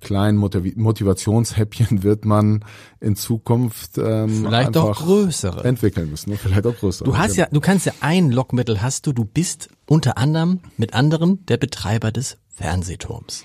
[0.02, 2.64] kleinen Motiv Motivationshäppchen wird man
[3.00, 5.64] in Zukunft ähm, Vielleicht auch größere.
[5.64, 6.36] entwickeln müssen, ne?
[6.36, 7.04] vielleicht auch größere.
[7.08, 10.92] Du hast ja, du kannst ja ein Lockmittel hast du, du bist unter anderem mit
[10.94, 13.44] anderen der Betreiber des Fernsehturms.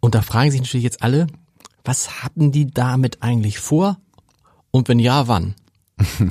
[0.00, 1.26] Und da fragen sich natürlich jetzt alle,
[1.84, 3.98] was hatten die damit eigentlich vor?
[4.70, 5.54] Und wenn ja, wann?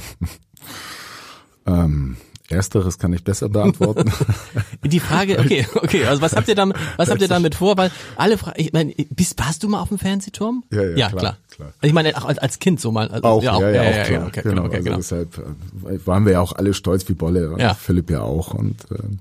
[1.66, 2.18] ähm,
[2.54, 4.12] Ersteres kann ich besser beantworten.
[4.84, 7.78] Die Frage, okay, okay, also was habt ihr damit, was habt ihr damit vor?
[7.78, 10.64] Weil alle fragen, ich meine, bist, warst du mal auf dem Fernsehturm?
[10.72, 11.38] Ja, ja, ja klar, klar.
[11.64, 11.74] Klar.
[11.82, 13.08] Ich meine, auch als, Kind so mal.
[13.10, 14.28] Also, auch, ja, ja, auch klar.
[14.28, 14.98] okay, genau, okay, also genau.
[14.98, 17.56] deshalb äh, waren wir ja auch alle stolz wie Bolle.
[17.58, 17.74] Ja.
[17.74, 19.20] Philipp ja auch und ähm,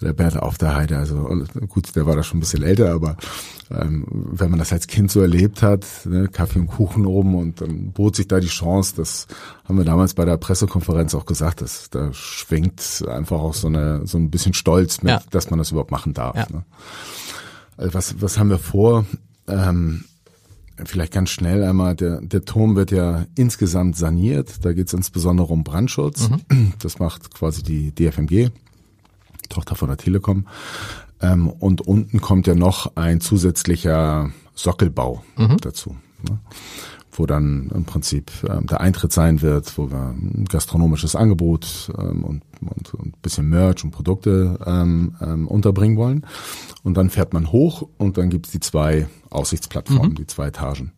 [0.00, 0.98] der Bert auf der Heide.
[0.98, 3.16] Also und gut, der war da schon ein bisschen älter, aber
[3.70, 7.60] ähm, wenn man das als Kind so erlebt hat, ne, Kaffee und Kuchen oben und
[7.60, 9.26] dann bot sich da die Chance, das
[9.64, 14.06] haben wir damals bei der Pressekonferenz auch gesagt, dass da schwingt einfach auch so eine
[14.06, 15.22] so ein bisschen Stolz mit, Ja.
[15.30, 16.36] dass man das überhaupt machen darf.
[16.36, 16.46] Ja.
[16.50, 16.64] Ne?
[17.76, 19.04] Also was, was haben wir vor?
[19.46, 20.04] Ähm,
[20.84, 24.64] vielleicht ganz schnell einmal, der, der Turm wird ja insgesamt saniert.
[24.64, 26.28] Da geht es insbesondere um Brandschutz.
[26.80, 28.50] Das macht quasi die DFMG,
[29.48, 30.46] Tochter von der Telekom.
[31.20, 35.22] Ähm, und unten kommt ja noch ein zusätzlicher Sockelbau
[35.60, 35.96] dazu.
[36.28, 36.38] Ne?
[37.10, 42.24] Wo dann im Prinzip ähm, der Eintritt sein wird, wo wir ein gastronomisches Angebot ähm,
[42.24, 46.26] und, und, und ein bisschen Merch und Produkte ähm, ähm, unterbringen wollen.
[46.82, 50.92] Und dann fährt man hoch und dann gibt's die zwei Aussichtsplattformen, die zwei Etagen.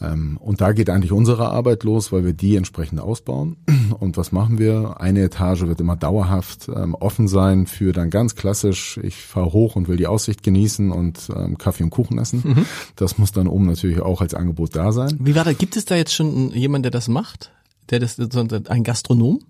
[0.00, 3.56] Ähm, und da geht eigentlich unsere Arbeit los, weil wir die entsprechend ausbauen.
[3.98, 5.00] Und was machen wir?
[5.00, 9.76] Eine Etage wird immer dauerhaft ähm, offen sein für dann ganz klassisch, ich fahre hoch
[9.76, 12.66] und will die Aussicht genießen und ähm, Kaffee und Kuchen essen.
[12.96, 15.16] Das muss dann oben natürlich auch als Angebot da sein.
[15.20, 17.50] Wie war da, gibt es da jetzt schon jemanden, der das macht?
[17.90, 19.40] Der das, ein Gastronom?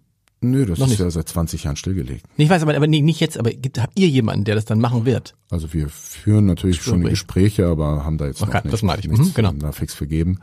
[0.42, 1.00] Nö, das Noch ist nicht.
[1.00, 2.24] ja seit 20 Jahren stillgelegt.
[2.38, 4.64] Nee, ich weiß aber, aber nee, nicht jetzt, aber gibt, habt ihr jemanden, der das
[4.64, 5.34] dann machen wird?
[5.50, 8.82] Also wir führen natürlich schon die Gespräche, aber haben da jetzt Okay, noch nicht, das
[8.82, 9.08] meine ich.
[9.08, 9.52] nichts Mhm, genau.
[9.52, 10.38] da fix vergeben.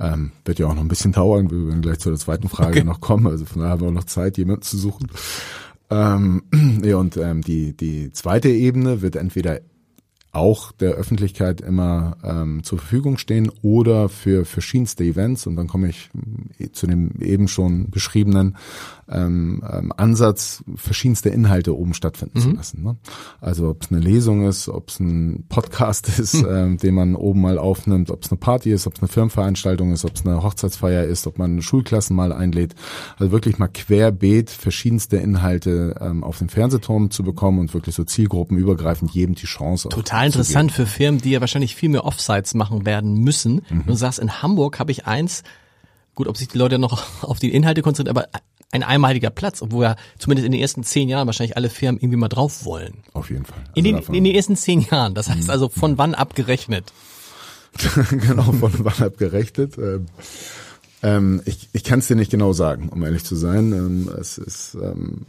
[0.00, 1.50] Ähm, wird ja auch noch ein bisschen dauern.
[1.50, 2.84] Wir werden gleich zu der zweiten Frage Okay.
[2.84, 3.26] noch kommen.
[3.28, 5.08] Also von daher haben wir auch noch Zeit, jemanden zu suchen.
[5.90, 6.42] Ähm,
[6.82, 9.60] ja, und ähm, die, die zweite Ebene wird entweder
[10.32, 15.46] auch der Öffentlichkeit immer ähm, zur Verfügung stehen oder für verschiedenste Events.
[15.48, 16.08] Und dann komme ich
[16.60, 18.56] äh, zu dem eben schon beschriebenen
[19.10, 22.42] ähm, ähm, Ansatz, verschiedenste Inhalte oben stattfinden mhm.
[22.42, 22.82] zu lassen.
[22.82, 22.96] Ne?
[23.40, 26.48] Also ob es eine Lesung ist, ob es ein Podcast ist, mhm.
[26.50, 29.92] ähm, den man oben mal aufnimmt, ob es eine Party ist, ob es eine Firmenveranstaltung
[29.92, 32.74] ist, ob es eine Hochzeitsfeier ist, ob man Schulklassen mal einlädt.
[33.18, 38.04] Also wirklich mal querbeet verschiedenste Inhalte ähm, auf den Fernsehturm zu bekommen und wirklich so
[38.04, 42.86] zielgruppenübergreifend jedem die Chance Total interessant für Firmen, die ja wahrscheinlich viel mehr Offsites machen
[42.86, 43.62] werden müssen.
[43.68, 43.86] Mhm.
[43.86, 45.42] Du sagst, in Hamburg habe ich eins,
[46.14, 48.28] gut, ob sich die Leute noch auf die Inhalte konzentrieren, aber
[48.72, 52.16] ein einmaliger Platz, obwohl ja zumindest in den ersten zehn Jahren wahrscheinlich alle Firmen irgendwie
[52.16, 53.02] mal drauf wollen.
[53.12, 53.58] Auf jeden Fall.
[53.58, 55.50] Also in, den, in den ersten zehn Jahren, das heißt mhm.
[55.50, 56.92] also von wann abgerechnet?
[58.10, 59.76] genau, von wann abgerechnet.
[59.78, 60.06] Ähm,
[61.02, 63.72] ähm, ich ich kann es dir nicht genau sagen, um ehrlich zu sein.
[63.72, 65.26] Ähm, es, ist, ähm,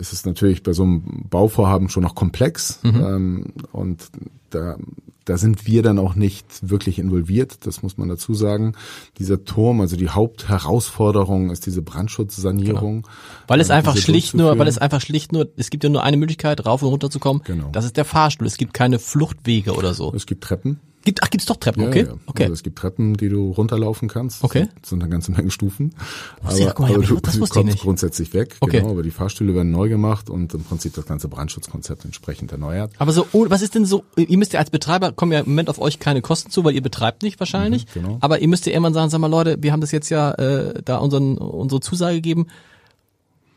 [0.00, 3.04] es ist natürlich bei so einem Bauvorhaben schon noch komplex mhm.
[3.04, 4.08] ähm, und
[4.50, 4.76] da,
[5.24, 8.74] da sind wir dann auch nicht wirklich involviert, das muss man dazu sagen.
[9.18, 13.02] Dieser Turm, also die Hauptherausforderung ist diese Brandschutzsanierung.
[13.02, 13.14] Genau.
[13.48, 16.02] Weil es ähm, einfach schlicht nur, weil es einfach schlicht nur, es gibt ja nur
[16.02, 17.42] eine Möglichkeit, rauf und runter zu kommen.
[17.44, 17.70] Genau.
[17.72, 18.46] Das ist der Fahrstuhl.
[18.46, 20.12] Es gibt keine Fluchtwege oder so.
[20.14, 20.80] Es gibt Treppen.
[21.04, 22.06] Gibt, ach, gibt's doch Treppen, ja, okay?
[22.08, 22.14] Ja.
[22.26, 22.44] okay.
[22.44, 24.42] Also es gibt Treppen, die du runterlaufen kannst.
[24.42, 24.68] Okay.
[24.80, 25.94] Das sind eine ganze Menge Stufen.
[26.42, 28.56] Aber, ja, mal, aber du, das du kommst grundsätzlich weg.
[28.60, 28.80] Okay.
[28.80, 32.92] Genau, aber die Fahrstühle werden neu gemacht und im Prinzip das ganze Brandschutzkonzept entsprechend erneuert.
[32.98, 35.50] Aber so, oh, was ist denn so, ihr müsst ja als Betreiber, kommen ja im
[35.50, 37.84] Moment auf euch keine Kosten zu, weil ihr betreibt nicht wahrscheinlich.
[37.94, 38.18] Mhm, genau.
[38.20, 40.82] Aber ihr müsst ja irgendwann sagen, sag mal Leute, wir haben das jetzt ja äh,
[40.82, 42.46] da unseren, unsere Zusage gegeben.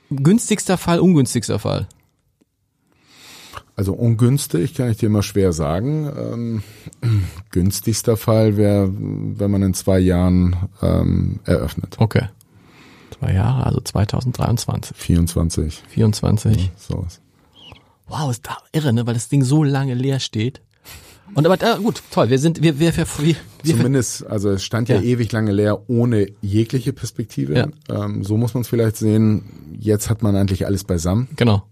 [0.10, 1.88] Günstigster Fall, ungünstigster Fall.
[3.78, 6.12] Also ungünstig kann ich dir mal schwer sagen.
[6.18, 6.64] Ähm,
[7.52, 11.96] günstigster Fall wäre, wenn man in zwei Jahren ähm, eröffnet.
[12.00, 12.28] Okay.
[13.20, 14.98] Zwei Jahre, also 2023.
[14.98, 15.84] 24.
[15.90, 16.58] 24.
[16.58, 17.22] Ja, sowas.
[18.08, 19.06] Wow, ist da irre, ne?
[19.06, 20.62] Weil das Ding so lange leer steht.
[21.36, 22.32] Und aber äh, gut, toll.
[22.32, 25.88] Wir sind wir wir, wir, wir zumindest also es stand ja, ja, ewig lange leer
[25.88, 27.54] ohne jegliche Perspektive.
[27.54, 28.06] Ja.
[28.06, 29.44] Ähm, so muss man es vielleicht sehen.
[29.78, 31.28] Jetzt hat man eigentlich alles beisammen.
[31.36, 31.64] Genau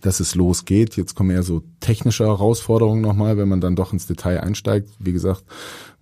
[0.00, 0.96] dass es losgeht.
[0.96, 4.88] Jetzt kommen eher so technische Herausforderungen nochmal, wenn man dann doch ins Detail einsteigt.
[4.98, 5.44] Wie gesagt,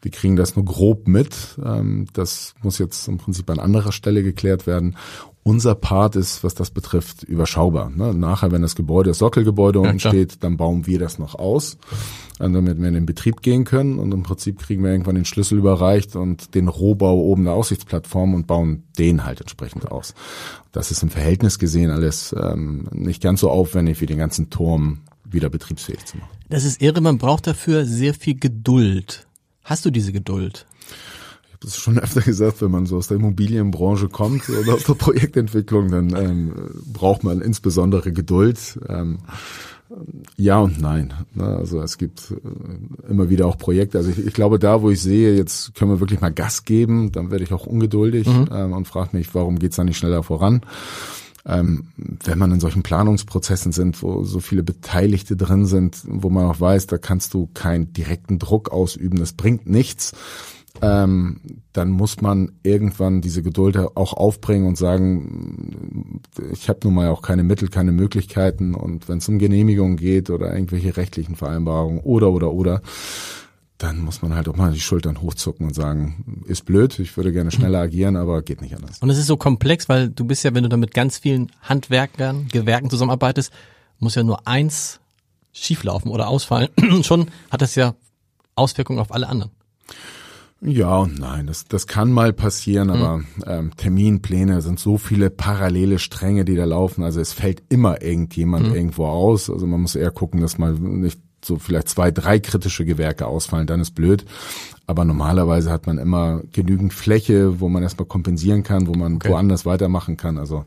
[0.02, 1.58] wir kriegen das nur grob mit.
[1.64, 4.96] Ähm, das muss jetzt im Prinzip an anderer Stelle geklärt werden.
[5.42, 7.90] Unser Part ist, was das betrifft, überschaubar.
[7.90, 8.14] Ne?
[8.14, 11.78] Nachher, wenn das Gebäude, das Sockelgebäude unten ja, steht, dann bauen wir das noch aus,
[12.38, 13.98] äh, damit wir in den Betrieb gehen können.
[13.98, 18.34] Und im Prinzip kriegen wir irgendwann den Schlüssel überreicht und den Rohbau oben der Aussichtsplattform
[18.34, 20.14] und bauen den halt entsprechend aus.
[20.72, 25.00] Das ist im Verhältnis gesehen alles ähm, nicht ganz so aufwendig wie den ganzen Turm
[25.24, 26.30] wieder betriebsfähig zu machen.
[26.48, 29.26] Das ist irre, man braucht dafür sehr viel Geduld.
[29.62, 30.66] Hast du diese Geduld?
[31.60, 34.94] das ist schon öfter gesagt, wenn man so aus der Immobilienbranche kommt oder aus der
[34.94, 36.52] Projektentwicklung, dann ähm,
[36.92, 38.78] braucht man insbesondere Geduld.
[38.88, 39.18] Ähm,
[40.36, 41.12] ja und nein.
[41.34, 41.44] Ne?
[41.44, 43.98] Also es gibt äh, immer wieder auch Projekte.
[43.98, 47.12] Also ich, ich, glaube, da, wo ich sehe, jetzt können wir wirklich mal Gas geben,
[47.12, 48.48] dann werde ich auch ungeduldig mhm.
[48.52, 50.62] ähm, und frage mich, warum geht's da nicht schneller voran?
[51.46, 56.46] Ähm, wenn man in solchen Planungsprozessen sind, wo so viele Beteiligte drin sind, wo man
[56.46, 60.12] auch weiß, da kannst du keinen direkten Druck ausüben, das bringt nichts
[60.82, 61.40] ähm,
[61.72, 66.20] dann muss man irgendwann diese Geduld auch aufbringen und sagen,
[66.52, 70.30] ich habe nun mal auch keine Mittel, keine Möglichkeiten und wenn es um Genehmigungen geht
[70.30, 72.82] oder irgendwelche rechtlichen Vereinbarungen oder oder oder,
[73.82, 77.32] dann muss man halt auch mal die Schultern hochzucken und sagen, ist blöd, ich würde
[77.32, 78.98] gerne schneller agieren, aber geht nicht anders.
[79.00, 81.50] Und es ist so komplex, weil du bist ja, wenn du da mit ganz vielen
[81.62, 83.50] Handwerkern, Gewerken zusammenarbeitest,
[83.98, 85.00] muss ja nur eins
[85.52, 86.68] schieflaufen oder ausfallen.
[87.02, 87.94] Schon hat das ja
[88.54, 89.50] Auswirkungen auf alle anderen.
[90.60, 92.94] Ja und nein, das, das kann mal passieren, mhm.
[92.94, 97.02] aber ähm, Terminpläne sind so viele parallele Stränge, die da laufen.
[97.02, 98.74] Also es fällt immer irgendjemand mhm.
[98.74, 99.48] irgendwo aus.
[99.48, 103.66] Also man muss eher gucken, dass mal nicht so vielleicht zwei, drei kritische Gewerke ausfallen,
[103.66, 104.24] dann ist blöd.
[104.86, 109.30] Aber normalerweise hat man immer genügend Fläche, wo man erstmal kompensieren kann, wo man okay.
[109.30, 110.36] woanders weitermachen kann.
[110.36, 110.64] Also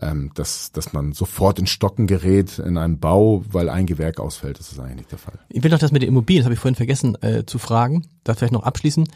[0.00, 4.58] ähm, dass, dass man sofort in Stocken gerät in einem Bau, weil ein Gewerk ausfällt,
[4.58, 5.38] das ist eigentlich nicht der Fall.
[5.48, 8.06] Ich will noch das mit den Immobilien, das habe ich vorhin vergessen äh, zu fragen,
[8.22, 9.08] da vielleicht noch abschließen.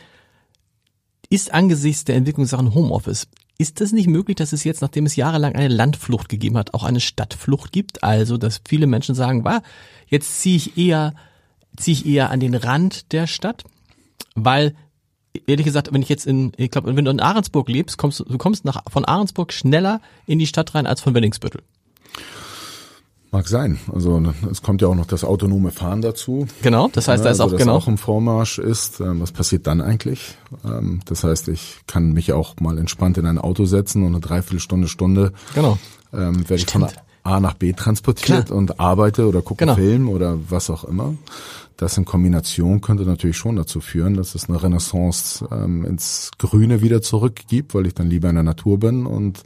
[1.31, 3.29] Ist angesichts der Entwicklung Sachen Homeoffice,
[3.61, 6.85] ist das nicht möglich, dass es jetzt, nachdem es jahrelang eine Landflucht gegeben hat, auch
[6.85, 8.05] eine Stadtflucht gibt?
[8.05, 9.63] Also, dass viele Menschen sagen, war,
[10.09, 11.15] jetzt ziehe ich eher,
[11.77, 13.65] ziehe ich eher an den Rand der Stadt,
[14.35, 14.75] weil
[15.47, 18.39] ehrlich gesagt, wenn ich jetzt in, ich glaube, wenn du in Ahrensburg lebst, kommst du
[18.39, 21.63] kommst nach, von Ahrensburg schneller in die Stadt rein als von Wenningsbüttel.
[23.31, 23.79] Mag sein.
[23.93, 26.47] Also es kommt ja auch noch das autonome Fahren dazu.
[26.63, 29.01] Genau, das heißt, da ist also, auch genau auch im Vormarsch ist.
[29.01, 30.37] Ähm, was passiert dann eigentlich?
[30.65, 34.21] Ähm, das heißt, ich kann mich auch mal entspannt in ein Auto setzen und eine
[34.21, 35.79] Dreiviertelstunde, Stunde genau.
[36.15, 36.87] ähm, werde ich von
[37.23, 38.59] A nach B transportiert Klar.
[38.59, 39.75] und arbeite oder gucke genau.
[39.75, 41.15] Film oder was auch immer.
[41.77, 46.83] das in Kombination könnte natürlich schon dazu führen, dass es eine Renaissance ähm, ins Grüne
[46.83, 49.43] wieder zurückgibt, weil ich dann lieber in der Natur bin und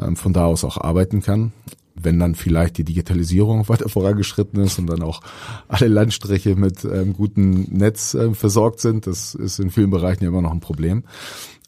[0.00, 1.52] ähm, von da aus auch arbeiten kann.
[2.00, 5.20] Wenn dann vielleicht die Digitalisierung weiter vorangeschritten ist und dann auch
[5.68, 10.30] alle Landstriche mit ähm, gutem Netz äh, versorgt sind, das ist in vielen Bereichen ja
[10.30, 11.04] immer noch ein Problem.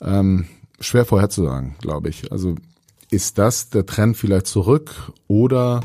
[0.01, 0.47] Ähm,
[0.81, 2.33] schwer vorherzusagen, glaube ich.
[2.33, 2.55] Also
[3.11, 5.81] ist das der Trend vielleicht zurück oder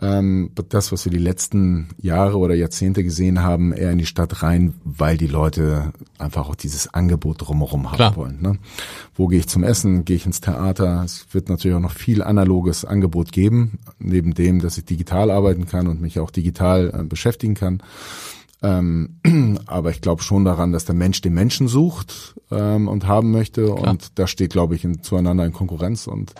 [0.00, 4.42] ähm, das, was wir die letzten Jahre oder Jahrzehnte gesehen haben, eher in die Stadt
[4.42, 8.16] rein, weil die Leute einfach auch dieses Angebot drumherum haben Klar.
[8.16, 8.42] wollen.
[8.42, 8.58] Ne?
[9.14, 10.04] Wo gehe ich zum Essen?
[10.04, 11.02] Gehe ich ins Theater?
[11.04, 15.66] Es wird natürlich auch noch viel analoges Angebot geben, neben dem, dass ich digital arbeiten
[15.66, 17.82] kann und mich auch digital äh, beschäftigen kann.
[18.62, 19.20] Ähm,
[19.66, 23.66] aber ich glaube schon daran, dass der Mensch den Menschen sucht ähm, und haben möchte.
[23.66, 23.90] Klar.
[23.90, 26.06] Und da steht, glaube ich, in, zueinander in Konkurrenz.
[26.06, 26.34] Und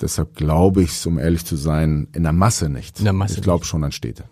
[0.00, 2.98] deshalb glaube ich, um ehrlich zu sein, in der Masse nicht.
[2.98, 4.24] In der Masse ich glaube schon an Städte.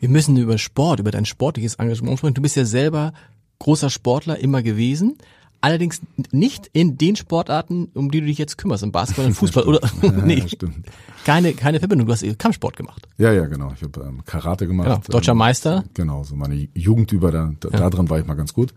[0.00, 2.34] Wir müssen über Sport, über dein sportliches Engagement sprechen.
[2.34, 3.12] Du bist ja selber
[3.60, 5.16] großer Sportler immer gewesen.
[5.62, 9.62] Allerdings nicht in den Sportarten, um die du dich jetzt kümmerst, im Basketball und Fußball
[9.64, 9.80] oder
[10.24, 10.86] nee, Ja, stimmt.
[11.24, 12.06] keine keine Verbindung.
[12.08, 13.08] Du hast Kampfsport gemacht.
[13.16, 13.72] Ja, ja, genau.
[13.74, 14.88] Ich habe ähm, Karate gemacht.
[14.88, 15.84] Ja, deutscher ähm, Meister.
[15.94, 18.74] Genau, so meine Jugend über, da, da, da drin war ich mal ganz gut.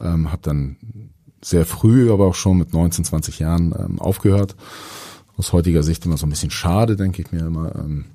[0.00, 0.76] Ähm, habe dann
[1.42, 4.56] sehr früh, aber auch schon mit 19, 20 Jahren ähm, aufgehört.
[5.36, 7.74] Aus heutiger Sicht immer so ein bisschen schade, denke ich mir immer.
[7.76, 8.06] Ähm,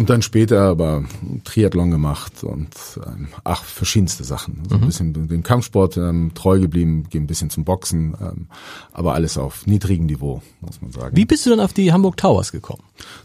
[0.00, 1.04] und dann später aber
[1.44, 2.70] Triathlon gemacht und
[3.06, 4.62] ähm, ach, verschiedenste Sachen.
[4.66, 8.46] So ein bisschen dem Kampfsport ähm, treu geblieben, gehe ein bisschen zum Boxen, ähm,
[8.94, 11.14] aber alles auf niedrigem Niveau, muss man sagen.
[11.14, 12.82] Wie bist du dann auf die Hamburg Towers gekommen?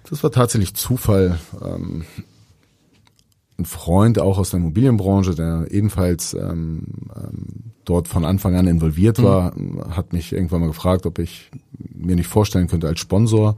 [0.10, 1.40] Das war tatsächlich Zufall.
[1.64, 2.04] Ähm,
[3.58, 6.84] ein Freund auch aus der Immobilienbranche, der ebenfalls ähm,
[7.16, 9.54] ähm, dort von Anfang an involviert war,
[9.92, 11.52] hat mich irgendwann mal gefragt, ob ich
[11.94, 13.56] mir nicht vorstellen könnte, als Sponsor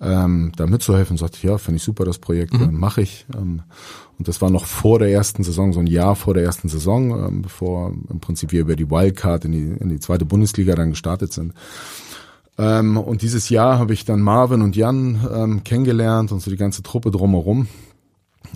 [0.00, 1.16] ähm, da mitzuhelfen.
[1.16, 3.26] Sagte ich, ja, finde ich super, das Projekt, äh, mache ich.
[3.34, 3.62] Ähm,
[4.18, 7.10] und das war noch vor der ersten Saison, so ein Jahr vor der ersten Saison,
[7.26, 10.90] ähm, bevor im Prinzip wir über die Wildcard in die, in die zweite Bundesliga dann
[10.90, 11.52] gestartet sind.
[12.58, 16.56] Ähm, und dieses Jahr habe ich dann Marvin und Jan ähm, kennengelernt und so die
[16.56, 17.68] ganze Truppe drumherum.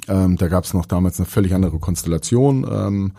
[0.09, 2.67] Ähm, da gab es noch damals eine völlig andere Konstellation.
[2.71, 3.13] Ähm,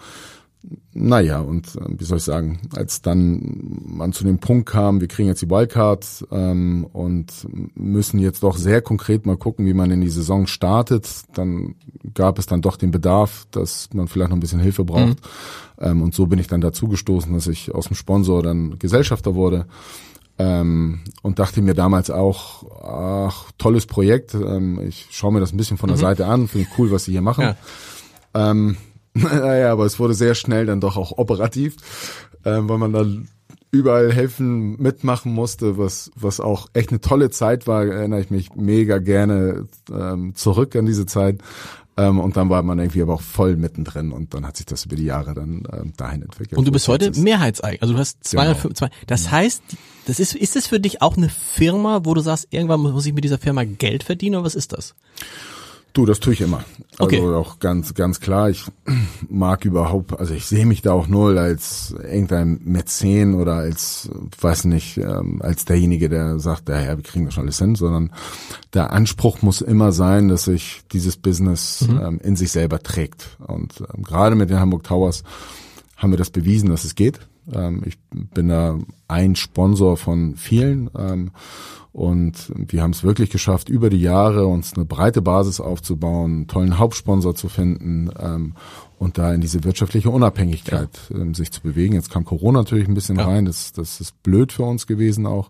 [0.93, 5.07] naja, und äh, wie soll ich sagen, als dann man zu dem Punkt kam, wir
[5.07, 9.89] kriegen jetzt die Wildcard ähm, und müssen jetzt doch sehr konkret mal gucken, wie man
[9.89, 11.75] in die Saison startet, dann
[12.13, 15.17] gab es dann doch den Bedarf, dass man vielleicht noch ein bisschen Hilfe braucht.
[15.79, 19.33] Ähm, und so bin ich dann dazu gestoßen, dass ich aus dem Sponsor dann Gesellschafter
[19.33, 19.65] wurde.
[20.37, 24.33] Ähm, und dachte mir damals auch, ach, tolles Projekt.
[24.33, 27.05] Ähm, ich schaue mir das ein bisschen von der Seite an, finde ich cool, was
[27.05, 27.43] sie hier machen.
[27.43, 27.55] Ja.
[28.33, 28.77] Ähm,
[29.13, 31.75] naja, aber es wurde sehr schnell dann doch auch operativ,
[32.45, 33.27] ähm, weil man dann
[33.71, 38.53] überall helfen, mitmachen musste, was, was auch echt eine tolle Zeit war, erinnere ich mich
[38.55, 41.39] mega gerne ähm, zurück an diese Zeit.
[41.97, 44.85] Ähm, und dann war man irgendwie aber auch voll mittendrin und dann hat sich das
[44.85, 46.57] über die Jahre dann ähm, dahin entwickelt.
[46.57, 47.11] Und du bist heute.
[47.19, 47.81] Mehrheitseigner.
[47.81, 49.61] Also du hast 205, das heißt,
[50.05, 53.13] das ist, ist es für dich auch eine Firma, wo du sagst, irgendwann muss ich
[53.13, 54.95] mit dieser Firma Geld verdienen oder was ist das?
[55.93, 56.63] Du, das tue ich immer.
[56.97, 57.19] Also Okay.
[57.19, 58.49] auch ganz, ganz klar.
[58.49, 58.65] Ich
[59.29, 64.65] mag überhaupt, also ich sehe mich da auch null als irgendein Mäzen oder als, weiß
[64.65, 68.11] nicht, ähm, als derjenige, der sagt, ja, ja, wir kriegen das schon alles hin, sondern
[68.73, 73.37] der Anspruch muss immer sein, dass sich dieses Business ähm, in sich selber trägt.
[73.45, 75.23] Und ähm, gerade mit den Hamburg Towers
[75.97, 77.19] haben wir das bewiesen, dass es geht.
[77.53, 78.77] Ähm, ich bin da
[79.07, 80.89] ein Sponsor von vielen.
[80.97, 81.31] Ähm,
[81.93, 86.47] und wir haben es wirklich geschafft, über die Jahre uns eine breite Basis aufzubauen, einen
[86.47, 88.53] tollen Hauptsponsor zu finden ähm,
[88.97, 91.95] und da in diese wirtschaftliche Unabhängigkeit ähm, sich zu bewegen.
[91.95, 93.25] Jetzt kam Corona natürlich ein bisschen Ja.
[93.25, 95.49] rein, das, das ist blöd für uns gewesen auch.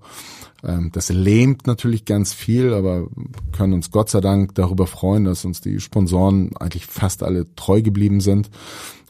[0.91, 3.07] Das lähmt natürlich ganz viel, aber
[3.51, 7.81] können uns Gott sei Dank darüber freuen, dass uns die Sponsoren eigentlich fast alle treu
[7.81, 8.51] geblieben sind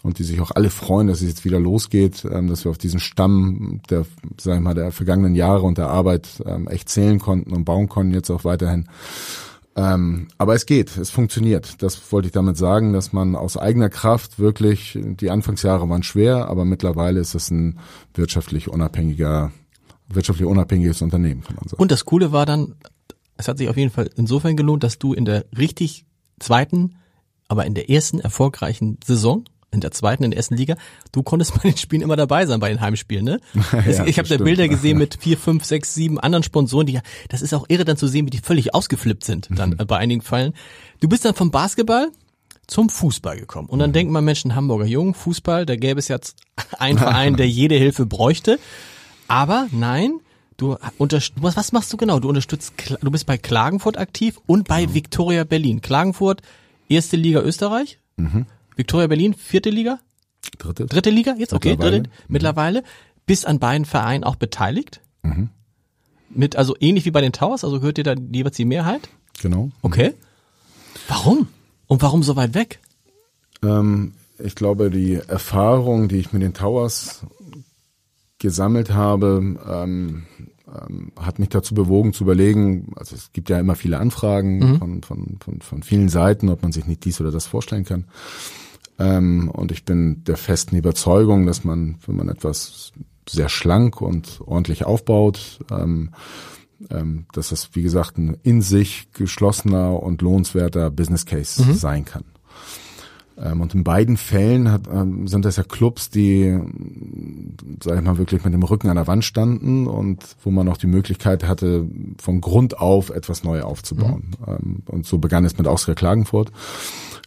[0.01, 2.99] und die sich auch alle freuen, dass es jetzt wieder losgeht, dass wir auf diesen
[2.99, 4.05] Stamm der,
[4.39, 7.87] sag ich mal, der vergangenen Jahre und der Arbeit ähm, echt zählen konnten und bauen
[7.87, 8.87] konnten jetzt auch weiterhin.
[9.75, 11.81] Ähm, aber es geht, es funktioniert.
[11.81, 16.47] Das wollte ich damit sagen, dass man aus eigener Kraft wirklich, die Anfangsjahre waren schwer,
[16.49, 17.79] aber mittlerweile ist es ein
[18.13, 19.51] wirtschaftlich unabhängiger,
[20.09, 21.81] wirtschaftlich unabhängiges Unternehmen, kann man sagen.
[21.81, 22.75] Und das Coole war dann,
[23.37, 26.05] es hat sich auf jeden Fall insofern gelohnt, dass du in der richtig
[26.39, 26.95] zweiten,
[27.47, 30.75] aber in der ersten erfolgreichen Saison, in der zweiten, in der ersten Liga,
[31.11, 33.39] du konntest bei den Spielen immer dabei sein, bei den Heimspielen, ne?
[33.71, 34.37] Ja, ich habe da.
[34.37, 37.97] Bilder gesehen mit vier, fünf, sechs, sieben anderen Sponsoren, die, das ist auch irre dann
[37.97, 40.53] zu sehen, wie die völlig ausgeflippt sind, dann bei einigen Fällen.
[40.99, 42.09] Du bist dann vom Basketball
[42.67, 43.67] zum Fußball gekommen.
[43.67, 46.37] Und dann denken man Menschen, Hamburger Jungen, Fußball, da gäbe es jetzt
[46.77, 48.59] einen Verein, der jede Hilfe bräuchte.
[49.27, 50.19] Aber nein,
[50.57, 52.19] du was, was machst du genau?
[52.19, 55.81] Du unterstützt, du bist bei Klagenfurt aktiv und bei Viktoria Berlin.
[55.81, 56.41] Klagenfurt,
[56.87, 57.99] erste Liga Österreich?
[58.75, 59.99] Victoria Berlin, vierte Liga?
[60.57, 60.85] Dritte.
[60.85, 61.53] Dritte Liga jetzt?
[61.53, 62.01] Okay, Mittlerweile.
[62.01, 62.15] dritte.
[62.27, 62.83] Mittlerweile.
[63.25, 65.01] Bist an beiden Vereinen auch beteiligt?
[66.29, 69.09] Mit, also ähnlich wie bei den Towers, also gehört dir da jeweils die Mehrheit?
[69.41, 69.69] Genau.
[69.81, 70.13] Okay.
[71.07, 71.47] Warum?
[71.87, 72.79] Und warum so weit weg?
[73.63, 77.25] Ähm, ich glaube, die Erfahrung, die ich mit den Towers
[78.39, 80.23] gesammelt habe, ähm,
[80.67, 85.03] ähm, hat mich dazu bewogen zu überlegen, also es gibt ja immer viele Anfragen von,
[85.03, 88.05] von, von, von vielen Seiten, ob man sich nicht dies oder das vorstellen kann.
[89.01, 92.93] Ähm, und ich bin der festen Überzeugung, dass man, wenn man etwas
[93.27, 96.11] sehr schlank und ordentlich aufbaut, ähm,
[96.91, 102.25] ähm, dass das, wie gesagt, ein in sich geschlossener und lohnenswerter Business Case sein kann.
[103.37, 104.83] Und in beiden Fällen hat,
[105.25, 106.59] sind das ja Clubs, die,
[107.81, 110.77] sag ich mal, wirklich mit dem Rücken an der Wand standen und wo man auch
[110.77, 111.87] die Möglichkeit hatte,
[112.21, 114.35] von Grund auf etwas neu aufzubauen.
[114.45, 116.51] Ähm, und so begann es mit Austria Klagenfurt.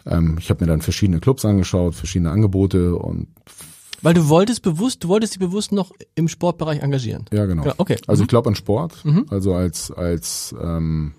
[0.07, 3.28] Ähm, ich habe mir dann verschiedene Clubs angeschaut, verschiedene Angebote und
[4.02, 7.24] Weil du wolltest bewusst, du wolltest dich bewusst noch im Sportbereich engagieren.
[7.32, 7.64] Ja, genau.
[7.64, 7.96] Ja, okay.
[8.07, 8.24] Also Mhm.
[8.24, 11.14] ich glaube an Sport, also als als ähm,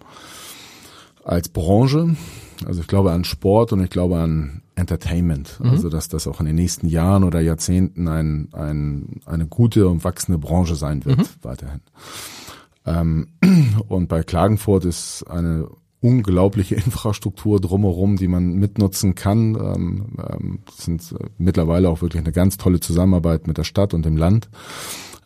[1.24, 2.16] als Branche.
[2.66, 5.60] Also ich glaube an Sport und ich glaube an Entertainment.
[5.60, 5.72] Mhm.
[5.72, 10.04] Also dass das auch in den nächsten Jahren oder Jahrzehnten ein, ein, eine gute und
[10.04, 11.26] wachsende Branche sein wird Mhm.
[11.42, 11.82] weiterhin.
[12.86, 13.28] Ähm,
[13.88, 15.68] und bei Klagenfurt ist eine
[16.02, 19.56] unglaubliche Infrastruktur drumherum, die man mitnutzen kann.
[19.56, 23.94] Ähm, ähm, das sind äh, mittlerweile auch wirklich eine ganz tolle Zusammenarbeit mit der Stadt
[23.94, 24.50] und dem Land,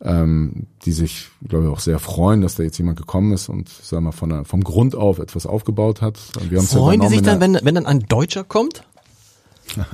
[0.02, 3.70] ähm, die sich, glaube ich, auch sehr freuen, dass da jetzt jemand gekommen ist und,
[3.70, 6.20] sagen wir, von vom Grund auf etwas aufgebaut hat.
[6.50, 8.84] Wir haben's ja Freuen die sich dann, wenn, wenn dann ein Deutscher kommt?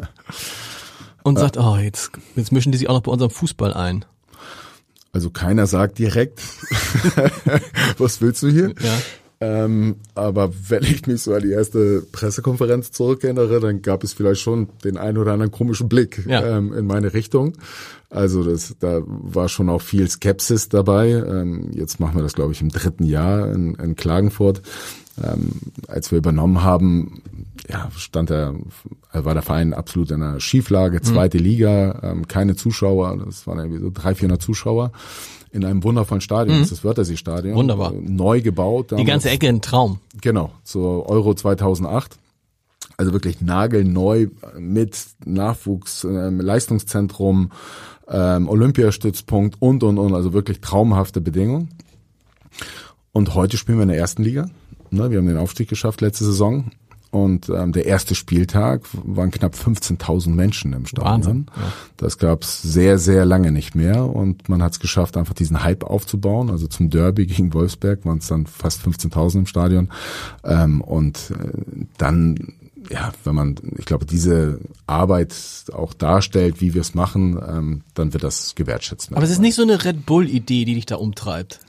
[1.23, 4.05] Und sagt, oh, jetzt, jetzt mischen die sich auch noch bei unserem Fußball ein.
[5.11, 6.39] Also keiner sagt direkt,
[7.97, 8.75] was willst du hier?
[8.79, 8.97] Ja.
[9.45, 14.41] Ähm, aber wenn ich mich so an die erste Pressekonferenz zurückerinnere, dann gab es vielleicht
[14.41, 16.57] schon den einen oder anderen komischen Blick Ja.
[16.57, 17.53] ähm, in meine Richtung.
[18.09, 21.09] Also das, da war schon auch viel Skepsis dabei.
[21.09, 24.61] Ähm, jetzt machen wir das, glaube ich, im dritten Jahr in, in Klagenfurt.
[25.23, 25.51] Ähm,
[25.87, 27.21] als wir übernommen haben,
[27.69, 28.53] ja, stand der,
[29.13, 33.79] war der Verein absolut in einer Schieflage, zweite Liga, ähm, keine Zuschauer, das waren irgendwie
[33.81, 34.91] so 300, 400 Zuschauer
[35.55, 37.55] in einem wundervollen Stadion, das ist das Wörthersee-Stadion.
[37.55, 37.93] Wunderbar.
[37.93, 38.91] Äh, Neu gebaut.
[38.91, 39.99] Die ganze Ecke ein Traum.
[40.21, 42.17] Genau, zur Euro 2008.
[42.97, 44.27] Also wirklich nagelneu
[44.57, 47.51] mit Nachwuchs, ähm, Leistungszentrum,
[48.09, 50.13] ähm, Olympiastützpunkt und, und, und.
[50.13, 51.69] Also wirklich traumhafte Bedingungen.
[53.11, 54.49] Und heute spielen wir in der ersten Liga.
[54.91, 56.71] Ne, wir haben den Aufstieg geschafft letzte Saison.
[57.15, 61.13] Und ähm, der erste Spieltag waren knapp 15.000 Menschen im Stadion.
[61.13, 61.71] Wahnsinn, ja.
[61.95, 64.03] Das gab's sehr, sehr lange nicht mehr.
[64.03, 66.49] Und man hat es geschafft, einfach diesen Hype aufzubauen.
[66.49, 69.91] Also zum Derby gegen Wolfsberg waren es dann fast 15.000 im Stadion.
[70.43, 72.53] Ähm, und äh, dann,
[72.89, 75.33] ja, wenn man, ich glaube, diese Arbeit
[75.71, 79.13] auch darstellt, wie wir es machen, ähm, dann wird das gewertschätzt.
[79.13, 81.61] Aber es ist nicht so eine Red Bull-Idee, die dich da umtreibt.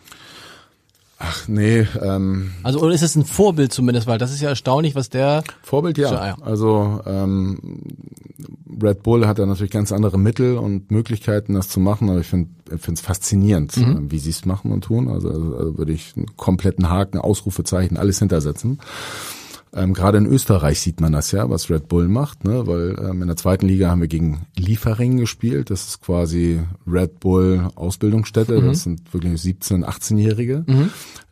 [1.19, 4.95] Ach nee, ähm, Also, oder ist es ein Vorbild zumindest, weil das ist ja erstaunlich,
[4.95, 6.09] was der, Vorbild ja.
[6.11, 6.37] So, ah ja.
[6.43, 7.59] Also ähm,
[8.83, 12.27] Red Bull hat da natürlich ganz andere Mittel und Möglichkeiten, das zu machen, aber ich
[12.27, 14.09] finde es faszinierend, Mhm.
[14.09, 15.09] äh, wie sie es machen und tun.
[15.09, 18.79] Also, also, also würde ich einen kompletten Haken, Ausrufezeichen, alles hintersetzen.
[19.77, 22.67] Ähm, Gerade in Österreich sieht man das ja, was Red Bull macht, ne?
[22.67, 25.71] weil ähm, in der zweiten Liga haben wir gegen Liefering gespielt.
[25.71, 28.61] Das ist quasi Red Bull Ausbildungsstätte.
[28.61, 28.67] Mhm.
[28.69, 30.65] Das sind wirklich 17-, 18-Jährige.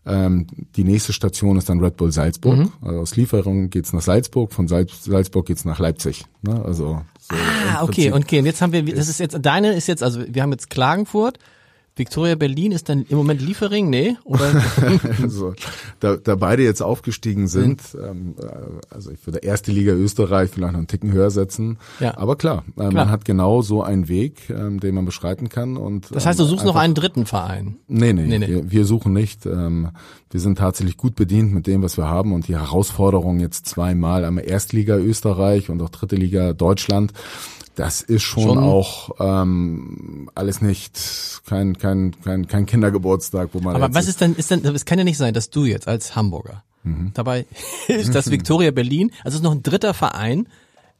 [0.06, 2.58] Ähm, die nächste Station ist dann Red Bull Salzburg.
[2.58, 2.72] Mhm.
[2.82, 6.26] Also aus Lieferung geht's nach Salzburg, von Salz Salzburg geht's nach Leipzig.
[6.42, 6.62] Ne?
[6.62, 10.02] Also so ah, okay, okay, und jetzt haben wir, das ist jetzt, deine ist jetzt,
[10.02, 11.38] also wir haben jetzt Klagenfurt,
[11.96, 14.50] Victoria Berlin ist dann im Moment Liefering, nee, oder?
[15.22, 15.54] also,
[16.00, 18.00] da, da beide jetzt aufgestiegen sind, Mhm.
[18.04, 18.46] ähm, äh,
[18.94, 21.78] also ich würde erste Liga Österreich vielleicht noch einen Ticken höher setzen.
[22.00, 22.16] Ja.
[22.18, 22.92] Aber klar, äh, Klar.
[22.92, 25.76] man hat genau so einen Weg, ähm, den man beschreiten kann.
[25.76, 27.76] Und, Das heißt, du ähm, suchst noch einfach- einen dritten Verein.
[27.86, 28.48] Nee, nee, Nee, nee.
[28.48, 29.46] Wir, wir suchen nicht.
[29.46, 29.90] Ähm,
[30.30, 34.24] wir sind tatsächlich gut bedient mit dem, was wir haben und die Herausforderung jetzt zweimal,
[34.24, 37.12] einmal Erstliga Österreich und auch dritte Liga Deutschland.
[37.76, 43.74] Das ist schon, Schon- auch ähm, alles nicht kein kein kein kein Kindergeburtstag, wo man
[43.74, 46.14] Aber was ist denn, ist denn, es kann ja nicht sein, dass du jetzt als
[46.16, 47.12] Hamburger Mhm.
[47.14, 47.46] dabei
[47.88, 50.46] ist, dass Victoria Berlin, also es ist noch ein dritter Verein,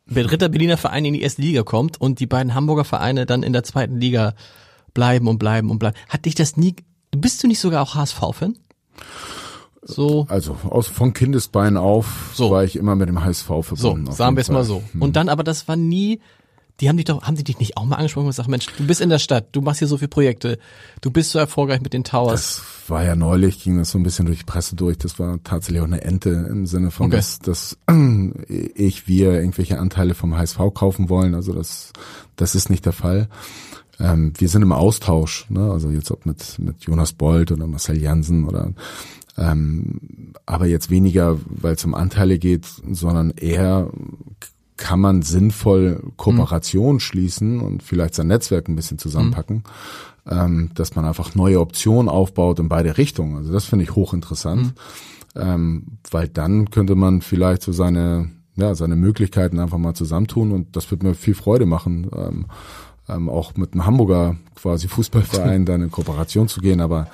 [0.07, 3.43] der dritter Berliner Verein in die erste Liga kommt und die beiden Hamburger Vereine dann
[3.43, 4.35] in der zweiten Liga
[4.95, 5.97] bleiben und bleiben und bleiben.
[6.09, 6.75] Hat dich das nie,
[7.16, 8.57] bist du nicht sogar auch HSV-Fan?
[9.83, 12.51] So, also aus von Kindesbein auf So.
[12.51, 14.09] war ich immer mit dem HSV so, verbunden.
[14.09, 14.83] auf sagen wir es mal so.
[14.99, 16.20] Und dann, aber das war nie
[16.81, 18.85] Die haben dich doch, haben die dich nicht auch mal angesprochen und gesagt, Mensch, du
[18.87, 20.59] bist in der Stadt, du machst hier so viele Projekte,
[21.03, 22.57] du bist so erfolgreich mit den Towers.
[22.57, 24.99] Das war ja neulich, ging das so ein bisschen durch die Presse durch.
[24.99, 27.16] Das war tatsächlich auch eine Ente im Sinne von, Okay.
[27.16, 27.79] dass, dass
[28.75, 31.35] ich, wir irgendwelche Anteile vom HSV kaufen wollen.
[31.35, 31.93] Also das,
[32.35, 33.29] das ist nicht der Fall.
[34.01, 35.70] Ähm, wir sind im Austausch, ne?
[35.70, 38.72] also jetzt ob mit, mit Jonas Bold oder Marcel Jansen oder
[39.37, 43.91] ähm, aber jetzt weniger, weil es um Anteile geht, sondern eher
[44.77, 49.64] kann man sinnvoll Kooperation schließen und vielleicht sein Netzwerk ein bisschen zusammenpacken,
[50.29, 53.37] ähm, dass man einfach neue Optionen aufbaut in beide Richtungen.
[53.37, 54.75] Also das finde ich hochinteressant,
[55.37, 60.77] ähm, weil dann könnte man vielleicht so seine ja seine Möglichkeiten einfach mal zusammentun und
[60.77, 62.09] das wird mir viel Freude machen.
[62.16, 62.47] Ähm,
[63.09, 67.09] ähm, auch mit einem Hamburger quasi Fußballverein dann in Kooperation zu gehen, aber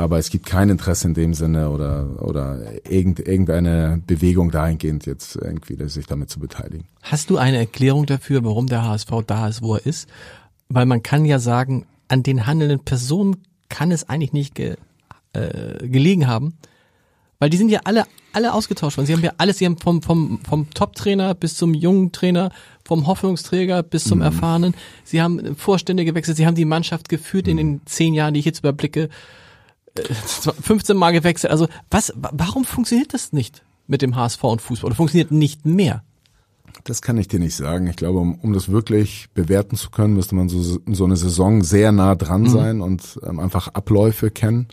[0.00, 5.36] aber es gibt kein Interesse in dem Sinne oder oder irgend, irgendeine Bewegung dahingehend jetzt
[5.36, 6.86] irgendwie sich damit zu beteiligen.
[7.02, 10.08] Hast du eine Erklärung dafür, warum der HSV da ist, wo er ist?
[10.68, 13.36] Weil man kann ja sagen, an den handelnden Personen
[13.68, 14.76] kann es eigentlich nicht ge,
[15.32, 16.54] äh, gelegen haben,
[17.38, 19.06] weil die sind ja alle alle ausgetauscht worden.
[19.06, 22.50] Sie haben ja alles, sie haben vom vom vom Top-Trainer bis zum jungen Trainer,
[22.84, 24.74] vom Hoffnungsträger bis zum erfahrenen.
[25.04, 28.46] Sie haben Vorstände gewechselt, sie haben die Mannschaft geführt in den zehn Jahren, die ich
[28.46, 29.10] jetzt überblicke.
[29.94, 30.02] Äh,
[30.62, 31.50] 15 Mal gewechselt.
[31.50, 32.12] Also was?
[32.16, 34.88] wa- Warum funktioniert das nicht mit dem HSV und Fußball?
[34.88, 36.02] Oder funktioniert nicht mehr?
[36.84, 37.88] Das kann ich dir nicht sagen.
[37.88, 41.62] Ich glaube, um, um das wirklich bewerten zu können, müsste man so, so eine Saison
[41.62, 44.68] sehr nah dran sein und ähm, einfach Abläufe kennen.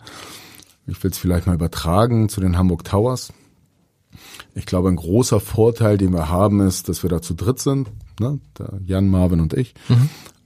[0.86, 3.32] Ich will es vielleicht mal übertragen zu den Hamburg Towers.
[4.54, 7.90] Ich glaube, ein großer Vorteil, den wir haben, ist, dass wir da zu dritt sind,
[8.20, 8.40] ne?
[8.58, 9.74] der Jan, Marvin und ich,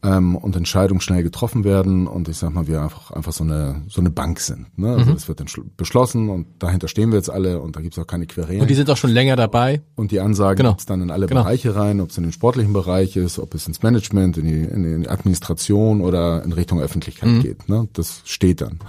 [0.04, 3.82] ähm, und Entscheidungen schnell getroffen werden und ich sag mal, wir einfach einfach so eine
[3.88, 4.76] so eine Bank sind.
[4.78, 4.96] Ne?
[4.96, 7.98] Also das wird dann schl- beschlossen und dahinter stehen wir jetzt alle und da gibt's
[7.98, 8.62] auch keine Querelen.
[8.62, 9.82] Und die sind auch schon länger dabei.
[9.94, 10.70] Und die Ansagen Genau.
[10.70, 11.42] gibt's dann in alle Genau.
[11.44, 14.62] Bereiche rein, ob es in den sportlichen Bereich ist, ob es ins Management, in die,
[14.64, 17.40] in die Administration oder in Richtung Öffentlichkeit Mhm.
[17.42, 17.68] geht.
[17.68, 17.88] Ne?
[17.92, 18.80] Das steht dann.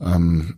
[0.00, 0.54] Ähm,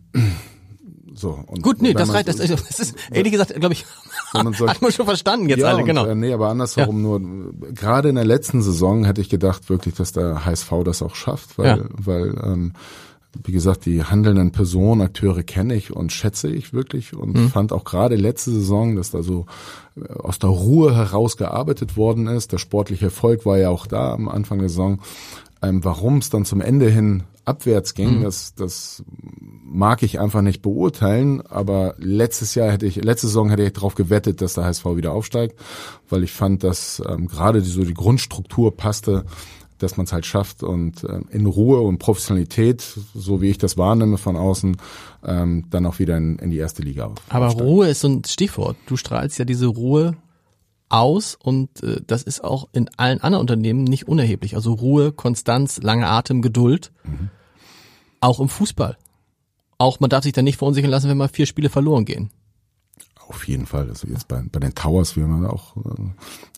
[1.25, 2.27] so, und Gut, nee, wenn das reicht.
[2.27, 3.85] Das, das ist, ehrlich gesagt, glaube ich,
[4.33, 6.05] Wenn man sagt- hat man schon verstanden jetzt ja, alle, und, genau.
[6.05, 7.19] Äh, nee, aber andersherum nur,
[7.73, 11.57] gerade in der letzten Saison hätte ich gedacht wirklich, dass der HSV das auch schafft,
[11.57, 11.83] weil, Ja.
[11.97, 12.73] weil ähm,
[13.43, 17.49] wie gesagt, die handelnden Personen, Akteure kenne ich und schätze ich wirklich und Mhm.
[17.49, 19.45] fand auch gerade letzte Saison, dass da so
[19.97, 22.53] äh, aus der Ruhe heraus gearbeitet worden ist.
[22.53, 24.99] Der sportliche Erfolg war ja auch da am Anfang der Saison.
[25.61, 27.95] Ähm, Warum es dann zum Ende hin abwärts Mhm.
[27.95, 29.03] ging, das, das
[29.63, 33.95] mag ich einfach nicht beurteilen, aber letztes Jahr hätte ich, letzte Saison hätte ich darauf
[33.95, 35.59] gewettet, dass der HSV wieder aufsteigt,
[36.09, 39.25] weil ich fand, dass ähm, gerade die, so die Grundstruktur passte,
[39.77, 42.81] dass man es halt schafft und ähm, in Ruhe und Professionalität,
[43.13, 44.77] so wie ich das wahrnehme von außen,
[45.25, 47.17] ähm, dann auch wieder in, in die erste Liga auf.
[47.29, 47.69] Aber aufsteigt.
[47.69, 48.77] Ruhe ist so ein Stichwort.
[48.87, 50.15] Du strahlst ja diese Ruhe
[50.95, 54.55] aus und äh, das ist auch in allen anderen Unternehmen nicht unerheblich.
[54.55, 56.93] Also Ruhe, Konstanz, lange Atem, Geduld.
[58.21, 58.97] Auch im Fußball.
[59.77, 62.29] Auch man darf sich da nicht verunsichern lassen, wenn mal vier Spiele verloren gehen.
[63.27, 63.89] Auf jeden Fall.
[63.89, 65.79] Also jetzt bei, bei den Towers, wir haben auch äh,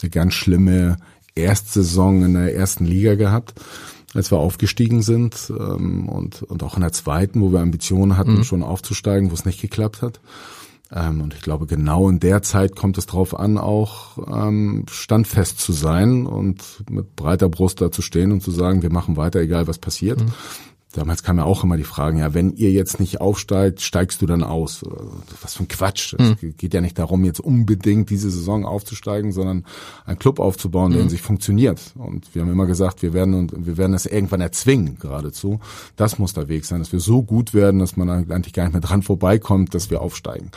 [0.02, 0.98] eine ganz schlimme
[1.34, 3.60] Erstsaison in der ersten Liga gehabt,
[4.14, 8.44] als wir aufgestiegen sind ähm, und, und auch in der zweiten, wo wir Ambitionen hatten,
[8.44, 10.20] schon aufzusteigen, wo es nicht geklappt hat.
[10.94, 15.60] Ähm, und ich glaube, genau in der Zeit kommt es darauf an, auch ähm, standfest
[15.60, 19.40] zu sein und mit breiter Brust da zu stehen und zu sagen, wir machen weiter,
[19.40, 20.24] egal was passiert.
[20.98, 24.26] Damals kam ja auch immer die Frage, ja, wenn ihr jetzt nicht aufsteigt, steigst du
[24.26, 24.84] dann aus?
[25.44, 26.16] Was für ein Quatsch.
[26.18, 29.64] Es geht ja nicht darum, jetzt unbedingt diese Saison aufzusteigen, sondern
[30.08, 31.94] einen Club aufzubauen, der in sich funktioniert.
[31.94, 35.60] Und wir haben immer gesagt, wir werden und wir werden es irgendwann erzwingen, geradezu.
[35.98, 38.74] Das muss der Weg sein, dass wir so gut werden, dass man eigentlich gar nicht
[38.74, 40.50] mehr dran vorbeikommt, dass wir aufsteigen.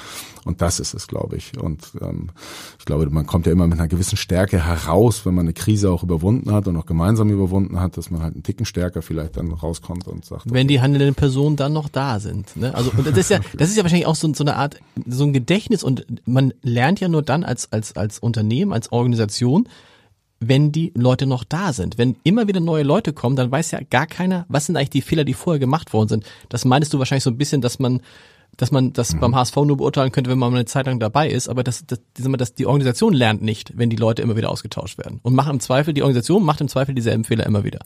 [0.47, 1.61] Und das ist es, glaube ich.
[1.61, 2.31] Und ähm,
[2.79, 5.91] ich glaube, man kommt ja immer mit einer gewissen Stärke heraus, wenn man eine Krise
[5.91, 9.37] auch überwunden hat und auch gemeinsam überwunden hat, dass man halt einen Ticken stärker vielleicht
[9.37, 12.57] dann rauskommt und sagt, Wenn die handelnden Personen dann noch da sind.
[12.57, 12.75] Ne?
[12.75, 14.77] Also und das ist ja, das ist ja wahrscheinlich auch so, so eine Art,
[15.07, 19.69] so ein Gedächtnis und man lernt ja nur dann als als als Unternehmen, als Organisation,
[20.41, 21.99] wenn die Leute noch da sind.
[21.99, 25.03] Wenn immer wieder neue Leute kommen, dann weiß ja gar keiner, was sind eigentlich die
[25.03, 26.25] Fehler, die vorher gemacht worden sind.
[26.49, 28.01] Das meinst du wahrscheinlich so ein bisschen, dass man
[28.57, 31.29] dass man das beim HSV nur beurteilen könnte, wenn man mal eine Zeit lang dabei
[31.31, 34.99] ist, aber das, das, das die Organisation lernt nicht, wenn die Leute immer wieder ausgetauscht
[34.99, 35.21] werden.
[35.23, 37.79] Und macht im Zweifel, die Organisation macht im Zweifel dieselben Fehler immer wieder.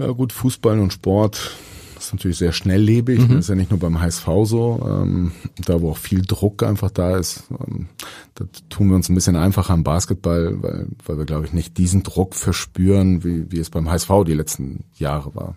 [0.00, 1.54] Ja gut, Fußball und Sport
[1.98, 3.20] ist natürlich sehr schnelllebig.
[3.28, 4.80] Das ist ja nicht nur beim HSV so.
[4.82, 5.32] Ähm,
[5.66, 7.88] da wo auch viel Druck einfach da ist, ähm,
[8.34, 11.76] da tun wir uns ein bisschen einfacher am Basketball, weil, weil wir, glaube ich, nicht
[11.76, 15.56] diesen Druck verspüren, wie, wie es beim HSV die letzten Jahre war.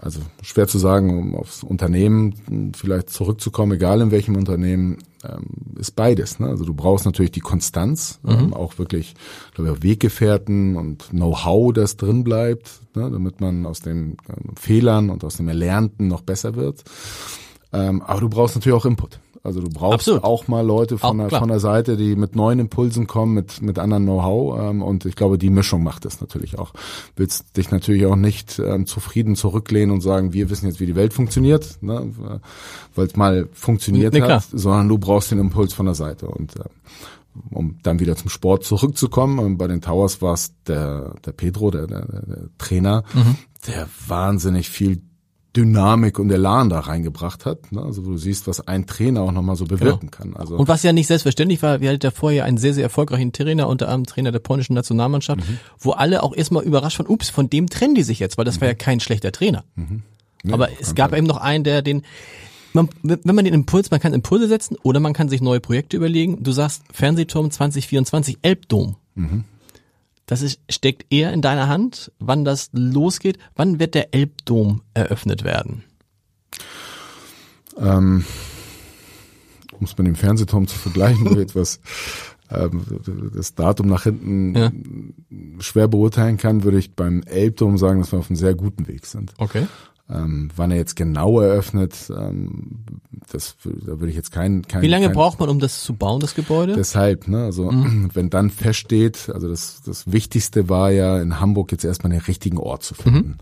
[0.00, 5.92] Also schwer zu sagen, um aufs Unternehmen vielleicht zurückzukommen, egal in welchem Unternehmen, ähm, ist
[5.92, 6.38] beides.
[6.38, 6.48] Ne?
[6.48, 8.30] Also du brauchst natürlich die Konstanz, mhm.
[8.30, 9.14] ähm, auch wirklich
[9.54, 13.10] glaube ich, Weggefährten und Know-how, das drin bleibt, ne?
[13.10, 16.84] damit man aus den ähm, Fehlern und aus dem Erlernten noch besser wird.
[17.72, 19.20] Ähm, aber du brauchst natürlich auch Input.
[19.44, 20.24] Also du brauchst Absolut.
[20.24, 23.78] auch mal Leute von, der, von der Seite, die mit neuen Impulsen kommen, mit, mit
[23.78, 24.58] anderen Know-how.
[24.58, 26.72] Ähm, und ich glaube, die Mischung macht das natürlich auch.
[27.14, 30.96] Willst dich natürlich auch nicht ähm, zufrieden zurücklehnen und sagen, wir wissen jetzt, wie die
[30.96, 32.10] Welt funktioniert, ne?
[32.94, 36.26] weil es mal funktioniert nee, hat, sondern du brauchst den Impuls von der Seite.
[36.26, 36.64] Und äh,
[37.50, 41.70] um dann wieder zum Sport zurückzukommen, und bei den Towers war es der, der Pedro,
[41.70, 43.36] der, der, der Trainer, mhm.
[43.66, 45.02] der wahnsinnig viel
[45.56, 47.70] Dynamik und Elan da reingebracht hat.
[47.70, 47.82] Ne?
[47.82, 50.32] Also wo du siehst, was ein Trainer auch nochmal so bewirken genau.
[50.32, 50.36] kann.
[50.36, 53.32] Also und was ja nicht selbstverständlich war, wir hatten ja vorher einen sehr, sehr erfolgreichen
[53.32, 55.58] Trainer, unter anderem Trainer der polnischen Nationalmannschaft, mhm.
[55.78, 58.56] wo alle auch erstmal überrascht waren, ups, von dem trennen die sich jetzt, weil das
[58.56, 58.60] mhm.
[58.62, 59.64] war ja kein schlechter Trainer.
[59.76, 60.02] Mhm.
[60.42, 62.02] Nee, Aber es gab eben noch einen, der den,
[62.72, 65.96] man, wenn man den Impuls, man kann Impulse setzen oder man kann sich neue Projekte
[65.96, 66.42] überlegen.
[66.42, 68.96] Du sagst Fernsehturm 2024 Elbdom.
[69.14, 69.44] Mhm.
[70.26, 73.38] Das ist, steckt eher in deiner Hand, wann das losgeht.
[73.54, 75.84] Wann wird der Elbdom eröffnet werden?
[77.76, 78.24] Ähm,
[79.78, 81.80] um es mit dem Fernsehturm zu vergleichen, wo etwas
[82.50, 82.84] ähm,
[83.34, 84.72] das Datum nach hinten ja.
[85.60, 89.06] schwer beurteilen kann, würde ich beim Elbdom sagen, dass wir auf einem sehr guten Weg
[89.06, 89.34] sind.
[89.38, 89.66] Okay.
[90.10, 92.84] Ähm, wann er jetzt genau eröffnet, ähm,
[93.32, 94.60] das da würde ich jetzt keinen.
[94.62, 96.74] Kein, Wie lange kein, braucht man, um das zu bauen, das Gebäude?
[96.74, 98.10] Deshalb, ne, also mhm.
[98.14, 102.58] wenn dann feststeht, also das, das Wichtigste war ja in Hamburg jetzt erstmal den richtigen
[102.58, 103.28] Ort zu finden.
[103.28, 103.36] Mhm.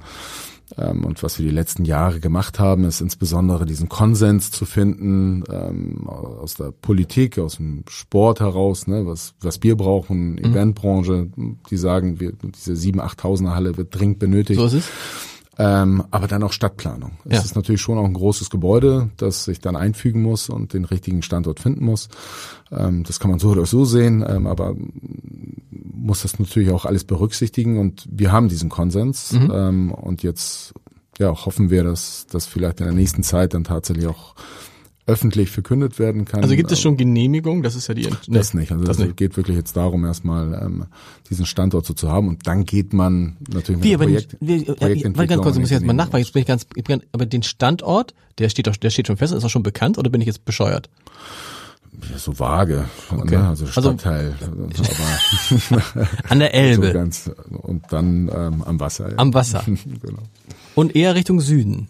[0.78, 5.42] Ähm, und was wir die letzten Jahre gemacht haben, ist insbesondere diesen Konsens zu finden
[5.50, 10.44] ähm, aus der Politik, aus dem Sport heraus, ne, was, was wir brauchen, mhm.
[10.44, 11.28] Eventbranche,
[11.70, 14.60] die sagen, wir, diese 7.000, 8.000er Halle wird dringend benötigt.
[14.60, 14.88] So ist es.
[15.64, 17.12] Ähm, aber dann auch Stadtplanung.
[17.24, 17.44] Es ja.
[17.44, 21.22] ist natürlich schon auch ein großes Gebäude, das sich dann einfügen muss und den richtigen
[21.22, 22.08] Standort finden muss.
[22.72, 24.74] Ähm, das kann man so oder so sehen, ähm, aber
[25.70, 29.52] muss das natürlich auch alles berücksichtigen und wir haben diesen Konsens mhm.
[29.54, 30.74] ähm, und jetzt
[31.18, 34.34] ja, hoffen wir, dass das vielleicht in der nächsten Zeit dann tatsächlich auch
[35.06, 36.42] öffentlich verkündet werden kann.
[36.42, 37.62] Also gibt es schon Genehmigung?
[37.62, 38.02] Das ist ja die.
[38.02, 38.70] Nee, das nicht.
[38.70, 40.86] Also das es geht wirklich jetzt darum, erstmal ähm,
[41.28, 44.64] diesen Standort so zu haben und dann geht man natürlich wie, mit Projekt, nicht, wie,
[44.64, 45.16] Projektentwicklung.
[45.16, 46.22] Weil ganz kurz, ich muss jetzt mal nachfragen.
[46.22, 49.16] Jetzt bin ich ganz, ich bin, aber den Standort, der steht doch, der steht schon
[49.16, 50.88] fest, ist auch schon bekannt oder bin ich jetzt bescheuert?
[52.10, 53.36] Ja, so vage, okay.
[53.36, 53.48] ne?
[53.48, 54.82] also, also Stadtteil, also,
[55.70, 59.10] aber an der Elbe so ganz, und dann ähm, am Wasser.
[59.10, 59.18] Ja.
[59.18, 59.62] Am Wasser.
[59.66, 60.22] genau.
[60.74, 61.88] Und eher Richtung Süden.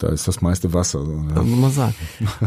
[0.00, 1.04] Da ist das meiste Wasser.
[1.04, 1.42] So, ja.
[1.42, 1.94] Muss man sagen.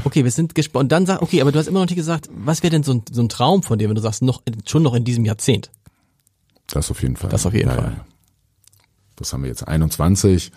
[0.03, 0.85] Okay, wir sind gespannt.
[0.85, 2.95] Und dann sag, okay, aber du hast immer noch nicht gesagt, was wäre denn so
[2.95, 5.69] ein, so ein Traum von dir, wenn du sagst, noch, schon noch in diesem Jahrzehnt?
[6.67, 7.29] Das auf jeden Fall.
[7.29, 7.93] Das auf jeden ja, Fall.
[7.95, 8.05] Ja.
[9.17, 10.51] Das haben wir jetzt 21.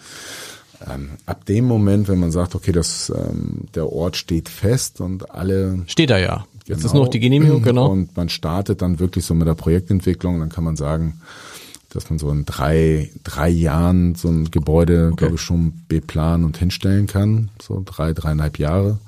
[0.90, 5.30] Ähm, ab dem Moment, wenn man sagt, okay, das, ähm, der Ort steht fest und
[5.30, 5.84] alle.
[5.88, 6.46] Steht da ja.
[6.64, 7.90] Jetzt genau, ist noch die Genehmigung, genau.
[7.90, 11.20] Und man startet dann wirklich so mit der Projektentwicklung, dann kann man sagen,
[11.96, 15.16] dass man so in drei, drei Jahren so ein Gebäude, okay.
[15.16, 17.50] glaube ich, schon beplanen und hinstellen kann.
[17.60, 18.98] So drei, dreieinhalb Jahre.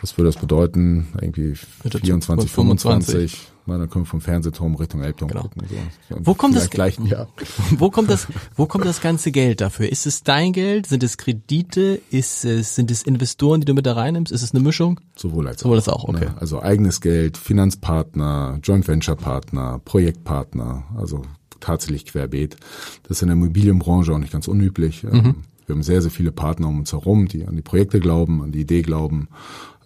[0.00, 1.08] Was würde das bedeuten?
[1.20, 3.48] Irgendwie 24, 25.
[3.66, 5.42] Mal, dann können wir vom Fernsehturm Richtung Elbturm genau.
[5.42, 5.62] gucken.
[6.08, 6.16] So.
[6.20, 6.70] Wo kommt das,
[7.76, 9.90] wo kommt das, wo kommt das ganze Geld dafür?
[9.90, 10.86] Ist es dein Geld?
[10.86, 12.00] Sind es Kredite?
[12.10, 14.32] Ist es, sind es Investoren, die du mit da reinnimmst?
[14.32, 15.00] Ist es eine Mischung?
[15.16, 15.84] Sowohl als Sowohl auch.
[15.84, 16.26] Sowohl als auch, okay.
[16.26, 16.34] Ne?
[16.40, 21.22] Also eigenes Geld, Finanzpartner, Joint Venture Partner, Projektpartner, also
[21.60, 22.56] tatsächlich querbeet.
[23.04, 25.04] Das ist in der Immobilienbranche auch nicht ganz unüblich.
[25.04, 25.34] Ähm, mhm.
[25.66, 28.52] Wir haben sehr, sehr viele Partner um uns herum, die an die Projekte glauben, an
[28.52, 29.28] die Idee glauben.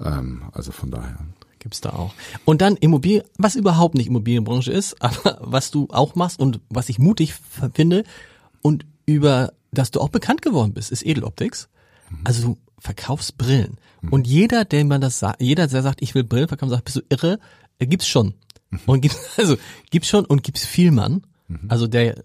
[0.02, 1.18] Ähm, also von daher.
[1.58, 2.14] Gibt's da auch.
[2.44, 6.88] Und dann Immobilien, was überhaupt nicht Immobilienbranche ist, aber was du auch machst und was
[6.88, 7.34] ich mutig
[7.74, 8.04] finde
[8.62, 11.68] und über das du auch bekannt geworden bist, ist Edeloptics.
[12.10, 12.16] Mhm.
[12.24, 13.78] Also du verkaufst Brillen.
[14.02, 14.08] Mhm.
[14.10, 16.96] Und jeder, der man das sagt, jeder, der sagt, ich will Brillen verkaufen, sagt, bist
[16.96, 17.38] du irre,
[17.78, 18.34] gibt's schon.
[18.70, 18.80] Mhm.
[18.86, 19.56] Und gibt's, also
[19.90, 21.22] gibt's schon und gibt's viel Mann.
[21.62, 21.70] Mhm.
[21.70, 22.16] Also der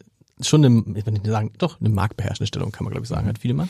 [0.41, 3.25] schon eine, ich will nicht sagen, doch eine marktbeherrschende Stellung, kann man glaube ich sagen,
[3.25, 3.29] mhm.
[3.29, 3.69] hat Wiedemann.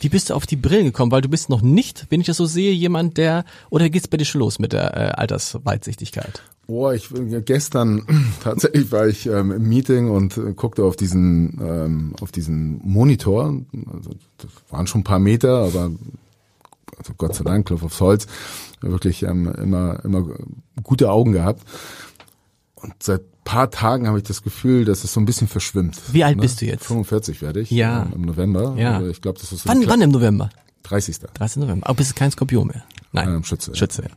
[0.00, 1.12] Wie bist du auf die Brillen gekommen?
[1.12, 4.18] Weil du bist noch nicht, wenn ich das so sehe, jemand, der, oder geht's bei
[4.18, 6.42] dir schon los mit der äh, Altersweitsichtigkeit?
[6.66, 7.08] Oh, ich
[7.44, 8.06] gestern
[8.42, 13.54] tatsächlich war ich ähm, im Meeting und äh, guckte auf diesen ähm, auf diesen Monitor.
[13.92, 15.90] Also, das waren schon ein paar Meter, aber
[16.96, 18.26] also Gott sei Dank, Klopf aufs Holz,
[18.80, 20.26] wirklich ähm, immer immer
[20.82, 21.62] gute Augen gehabt.
[22.84, 25.98] Und seit paar Tagen habe ich das Gefühl, dass es so ein bisschen verschwimmt.
[26.12, 26.42] Wie alt ne?
[26.42, 26.84] bist du jetzt?
[26.84, 27.70] 45 werde ich.
[27.70, 28.02] Ja.
[28.02, 28.74] Ähm, Im November.
[28.76, 29.02] Ja.
[29.06, 30.50] Ich glaube, das ist so wann, wann im November?
[30.84, 31.18] 30.
[31.18, 31.62] 30.
[31.62, 31.86] November.
[31.86, 32.84] Aber bist du kein Skorpion mehr?
[33.12, 33.28] Nein.
[33.28, 33.74] Ähm, Schütze.
[33.74, 34.10] Schütze, ja.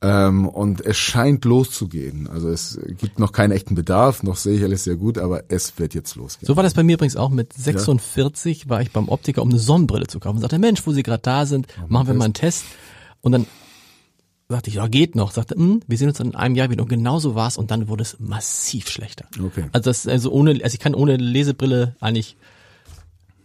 [0.00, 2.28] Ähm, und es scheint loszugehen.
[2.28, 5.76] Also es gibt noch keinen echten Bedarf, noch sehe ich alles sehr gut, aber es
[5.78, 6.46] wird jetzt losgehen.
[6.46, 7.30] So war das bei mir übrigens auch.
[7.30, 8.68] Mit 46 ja.
[8.70, 10.36] war ich beim Optiker, um eine Sonnenbrille zu kaufen.
[10.36, 12.64] Und sagte, Mensch, wo Sie gerade da sind, machen, machen wir mal einen Test.
[13.22, 13.46] Und dann
[14.48, 15.32] sagte ich, ja, geht noch.
[15.32, 16.82] Sagte, hm, wir sehen uns dann in einem Jahr wieder.
[16.82, 17.58] Und genauso war es.
[17.58, 19.26] Und dann wurde es massiv schlechter.
[19.42, 19.66] Okay.
[19.72, 22.36] Also das, also ohne, also ich kann ohne Lesebrille eigentlich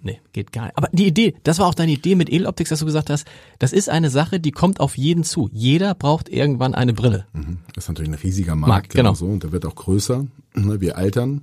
[0.05, 0.77] Nee, geht gar nicht.
[0.77, 3.25] Aber die Idee, das war auch deine Idee mit Edeloptics, dass du gesagt hast,
[3.59, 5.49] das ist eine Sache, die kommt auf jeden zu.
[5.53, 7.25] Jeder braucht irgendwann eine Brille.
[7.31, 7.59] Mhm.
[7.73, 8.69] Das ist natürlich ein riesiger Markt.
[8.69, 9.13] Markt genau.
[9.13, 10.25] So, und der wird auch größer.
[10.55, 11.41] Ne, wir altern.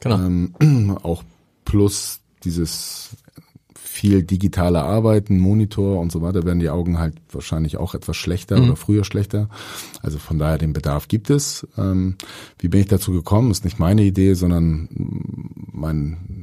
[0.00, 0.16] Genau.
[0.16, 1.22] Ähm, auch
[1.66, 3.10] plus dieses
[4.02, 8.58] viel digitale Arbeiten, Monitor und so weiter, werden die Augen halt wahrscheinlich auch etwas schlechter
[8.58, 8.64] mhm.
[8.64, 9.48] oder früher schlechter.
[10.02, 11.68] Also von daher den Bedarf gibt es.
[11.78, 12.16] Ähm,
[12.58, 13.52] wie bin ich dazu gekommen?
[13.52, 14.88] Ist nicht meine Idee, sondern
[15.70, 16.41] mein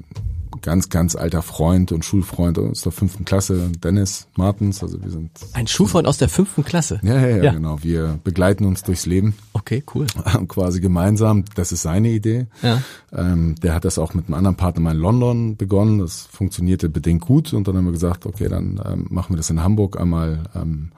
[0.61, 4.83] ganz, ganz alter Freund und Schulfreund aus der fünften Klasse, Dennis Martens.
[4.83, 6.99] Also wir sind ein Schulfreund aus der fünften Klasse.
[7.03, 7.51] Ja, ja, ja, ja.
[7.53, 7.81] genau.
[7.81, 9.35] Wir begleiten uns durchs Leben.
[9.53, 10.07] Okay, cool.
[10.47, 11.45] Quasi gemeinsam.
[11.55, 12.47] Das ist seine Idee.
[12.61, 12.81] Ja.
[13.11, 15.99] Ähm, der hat das auch mit einem anderen Partner mal in London begonnen.
[15.99, 19.49] Das funktionierte bedingt gut und dann haben wir gesagt, okay, dann ähm, machen wir das
[19.49, 20.91] in Hamburg einmal ähm,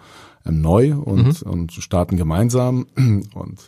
[0.45, 1.51] ähm neu und, mhm.
[1.51, 2.87] und starten gemeinsam.
[2.95, 3.59] Und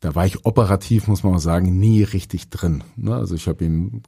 [0.00, 2.82] da war ich operativ, muss man mal sagen, nie richtig drin.
[2.96, 3.14] Ne?
[3.14, 4.02] Also ich habe ihm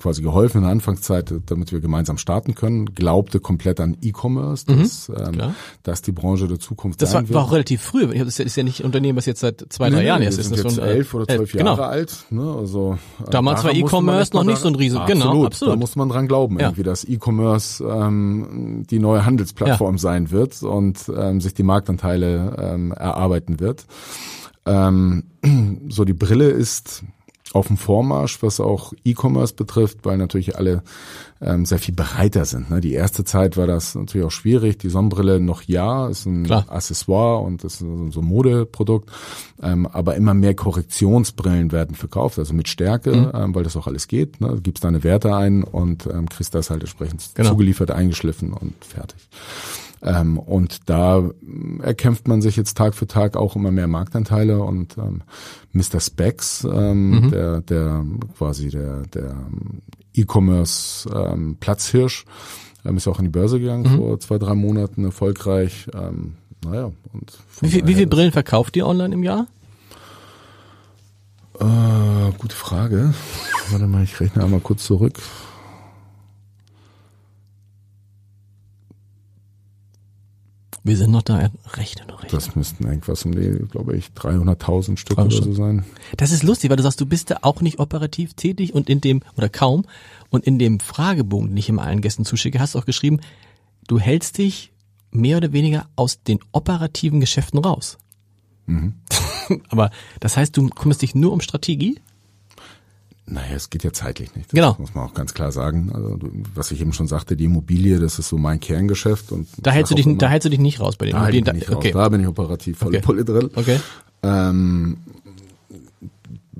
[0.00, 4.78] quasi geholfen in der Anfangszeit, damit wir gemeinsam starten können, glaubte komplett an E-Commerce, mhm,
[4.80, 8.06] dass, ähm, dass die Branche der Zukunft das sein war, war auch relativ früh.
[8.06, 10.38] Das ist ja nicht ein Unternehmen, was jetzt seit zwei, drei nee, Jahren nee, ist.
[10.38, 11.88] Ist jetzt schon, elf oder zwölf äh, Jahre genau.
[11.88, 12.24] alt.
[12.30, 12.54] Ne?
[12.56, 14.98] Also, äh, Damals war E-Commerce noch nicht so ein Riesen.
[14.98, 15.74] Absolut, genau, absolut.
[15.74, 16.68] Da muss man dran glauben, ja.
[16.68, 19.98] irgendwie, dass E-Commerce ähm, die neue Handelsplattform ja.
[19.98, 23.84] sein wird und ähm, sich die Marktanteile ähm, erarbeiten wird.
[24.66, 25.24] Ähm,
[25.88, 27.04] so die Brille ist
[27.54, 30.82] auf dem Vormarsch, was auch E-Commerce betrifft, weil natürlich alle
[31.40, 32.68] ähm, sehr viel breiter sind.
[32.68, 32.80] Ne?
[32.80, 34.78] Die erste Zeit war das natürlich auch schwierig.
[34.78, 36.64] Die Sonnenbrille noch ja, ist ein Klar.
[36.68, 37.86] Accessoire und ist so
[38.20, 39.08] ein Modeprodukt.
[39.62, 43.30] Ähm, aber immer mehr Korrektionsbrillen werden verkauft, also mit Stärke, mhm.
[43.34, 44.40] ähm, weil das auch alles geht.
[44.40, 44.48] Ne?
[44.48, 47.50] Du gibst deine Werte ein und ähm, kriegst das halt entsprechend genau.
[47.50, 49.28] zugeliefert, eingeschliffen und fertig.
[50.04, 51.30] Ähm, und da
[51.82, 55.22] erkämpft man sich jetzt Tag für Tag auch immer mehr Marktanteile und ähm,
[55.72, 55.98] Mr.
[55.98, 57.30] Specs, ähm, mhm.
[57.30, 58.04] der, der
[58.36, 59.34] quasi der, der
[60.12, 62.26] E-Commerce ähm, Platzhirsch,
[62.84, 63.96] ähm, ist auch an die Börse gegangen mhm.
[63.96, 65.88] vor zwei, drei Monaten, erfolgreich.
[65.94, 66.34] Ähm,
[66.64, 69.46] naja, und wie, viel, wie viele Brillen verkauft ihr online im Jahr?
[71.58, 73.14] Äh, gute Frage.
[73.70, 75.20] Warte mal, ich rechne einmal kurz zurück.
[80.86, 82.36] Wir sind noch da, rechne noch, rechne.
[82.36, 85.86] Das müssten irgendwas um die, glaube ich, 300.000 Stück oder so sein.
[86.18, 89.00] Das ist lustig, weil du sagst, du bist da auch nicht operativ tätig und in
[89.00, 89.86] dem, oder kaum,
[90.28, 93.20] und in dem Fragebogen, den ich immer allen Gästen zuschicke, hast du auch geschrieben,
[93.88, 94.72] du hältst dich
[95.10, 97.96] mehr oder weniger aus den operativen Geschäften raus.
[98.66, 98.94] Mhm.
[99.70, 101.98] Aber das heißt, du kümmerst dich nur um Strategie?
[103.26, 104.48] Naja, es geht ja zeitlich nicht.
[104.48, 104.76] Das genau.
[104.78, 105.90] muss man auch ganz klar sagen.
[105.94, 106.18] Also,
[106.54, 109.32] was ich eben schon sagte, die Immobilie, das ist so mein Kerngeschäft.
[109.32, 111.20] Und da hältst du dich, immer, da hältst du dich nicht raus bei den da
[111.20, 111.44] Immobilien.
[111.44, 111.92] Da, bin ich okay.
[111.92, 112.02] raus.
[112.02, 113.06] da bin ich operativ volle okay.
[113.06, 113.50] Pulle drin.
[113.54, 113.80] Okay.
[114.22, 114.98] Ähm,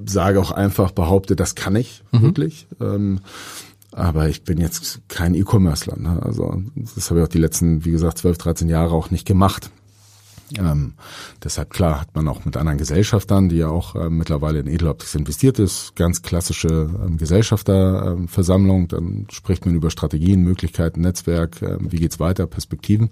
[0.06, 2.22] sage auch einfach, behaupte, das kann ich mhm.
[2.22, 2.66] wirklich.
[2.80, 3.20] Ähm,
[3.92, 5.96] aber ich bin jetzt kein E-Commercer.
[5.96, 6.20] Ne?
[6.22, 9.70] Also das habe ich auch die letzten, wie gesagt, 12, 13 Jahre auch nicht gemacht.
[10.58, 10.94] Ähm,
[11.42, 15.14] deshalb klar hat man auch mit anderen Gesellschaftern, die ja auch äh, mittlerweile in Edeloptics
[15.14, 18.88] investiert ist, ganz klassische ähm, Gesellschafterversammlung.
[18.88, 23.08] Dann spricht man über Strategien, Möglichkeiten, Netzwerk, äh, wie geht's weiter, Perspektiven.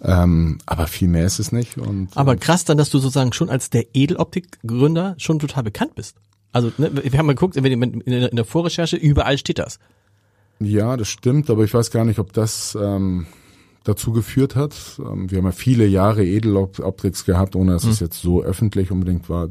[0.00, 1.76] Ähm, aber viel mehr ist es nicht.
[1.78, 5.94] Und, aber ähm, krass dann, dass du sozusagen schon als der Edeloptik-Gründer schon total bekannt
[5.94, 6.16] bist.
[6.52, 9.78] Also ne, wir haben mal geguckt, in der Vorrecherche, überall steht das.
[10.60, 13.26] Ja, das stimmt, aber ich weiß gar nicht, ob das ähm,
[13.84, 14.74] dazu geführt hat.
[14.98, 17.90] Ähm, wir haben ja viele Jahre Edeloptics gehabt, ohne dass mhm.
[17.90, 19.50] es jetzt so öffentlich unbedingt war.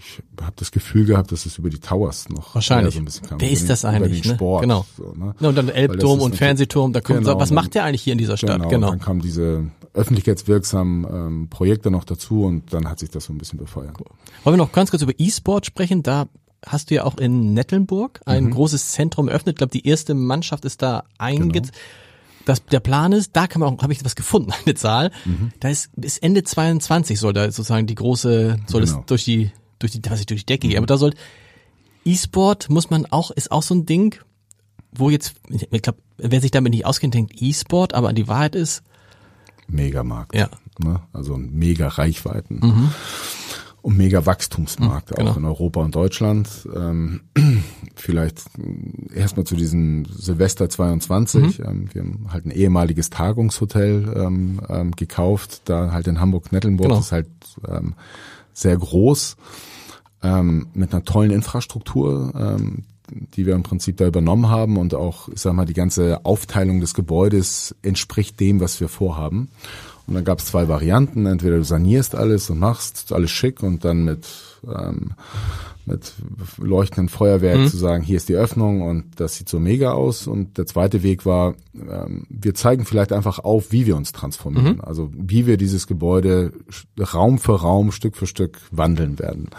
[0.00, 3.26] Ich habe das Gefühl gehabt, dass es über die Towers noch wahrscheinlich so ein bisschen
[3.26, 3.40] kam.
[3.40, 4.22] Wer ist das eigentlich?
[4.22, 4.68] Den Sport, ne?
[4.68, 4.86] Genau.
[4.96, 5.34] So, ne?
[5.40, 6.92] Ja, und dann Elbturm und Fernsehturm.
[6.92, 8.58] Da kommt, genau, was macht der eigentlich hier in dieser Stadt?
[8.58, 8.68] Genau.
[8.68, 8.90] genau.
[8.90, 13.38] Dann kamen diese öffentlichkeitswirksamen ähm, Projekte noch dazu und dann hat sich das so ein
[13.38, 13.94] bisschen befeuert.
[13.98, 14.06] Cool.
[14.44, 16.04] Wollen wir noch ganz kurz über E-Sport sprechen?
[16.04, 16.28] Da
[16.64, 18.50] hast du ja auch in Nettelnburg ein mhm.
[18.52, 19.54] großes Zentrum eröffnet.
[19.54, 21.68] Ich glaube, die erste Mannschaft ist da einge genau
[22.48, 25.10] das, der Plan ist, da kann man auch, habe ich was gefunden, eine Zahl.
[25.24, 25.52] Mhm.
[25.60, 29.00] Da ist bis Ende 22 soll da sozusagen die große, soll genau.
[29.00, 30.70] es durch die, durch die, was ich durch die Decke mhm.
[30.70, 30.78] gehe.
[30.78, 31.14] Aber da soll
[32.04, 34.18] E-Sport muss man auch, ist auch so ein Ding,
[34.92, 38.82] wo jetzt, ich glaube, wer sich damit nicht auskennt, denkt E-Sport, aber die Wahrheit ist.
[39.66, 40.34] Megamarkt.
[40.34, 40.48] Ja.
[40.78, 41.02] Ne?
[41.12, 42.60] Also mega Reichweiten.
[42.62, 42.92] Mhm
[43.88, 45.30] und mega Wachstumsmarkt, mhm, genau.
[45.30, 46.48] auch in Europa und Deutschland.
[46.76, 47.22] Ähm,
[47.94, 48.42] vielleicht
[49.14, 51.58] erstmal zu diesem Silvester 22.
[51.58, 51.64] Mhm.
[51.64, 56.88] Ähm, wir haben halt ein ehemaliges Tagungshotel ähm, ähm, gekauft, da halt in Hamburg-Nettelnburg.
[56.88, 56.96] Genau.
[56.96, 57.28] Das ist halt
[57.66, 57.94] ähm,
[58.52, 59.36] sehr groß,
[60.22, 65.30] ähm, mit einer tollen Infrastruktur, ähm, die wir im Prinzip da übernommen haben und auch,
[65.30, 69.48] ich sag mal, die ganze Aufteilung des Gebäudes entspricht dem, was wir vorhaben.
[70.08, 71.26] Und dann gab es zwei Varianten.
[71.26, 74.26] Entweder du sanierst alles und machst alles schick und dann mit,
[74.66, 75.12] ähm,
[75.84, 76.14] mit
[76.56, 77.68] leuchtenden Feuerwerk mhm.
[77.68, 80.26] zu sagen, hier ist die Öffnung und das sieht so mega aus.
[80.26, 84.76] Und der zweite Weg war, ähm, wir zeigen vielleicht einfach auf, wie wir uns transformieren.
[84.76, 84.80] Mhm.
[84.80, 86.52] Also wie wir dieses Gebäude
[86.98, 89.50] Raum für Raum, Stück für Stück wandeln werden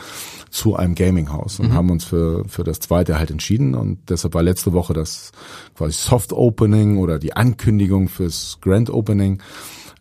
[0.50, 1.74] zu einem Gaming-Haus und mhm.
[1.74, 3.76] haben uns für, für das zweite halt entschieden.
[3.76, 5.32] Und deshalb war letzte Woche das
[5.78, 9.40] quasi Soft Opening oder die Ankündigung fürs Grand Opening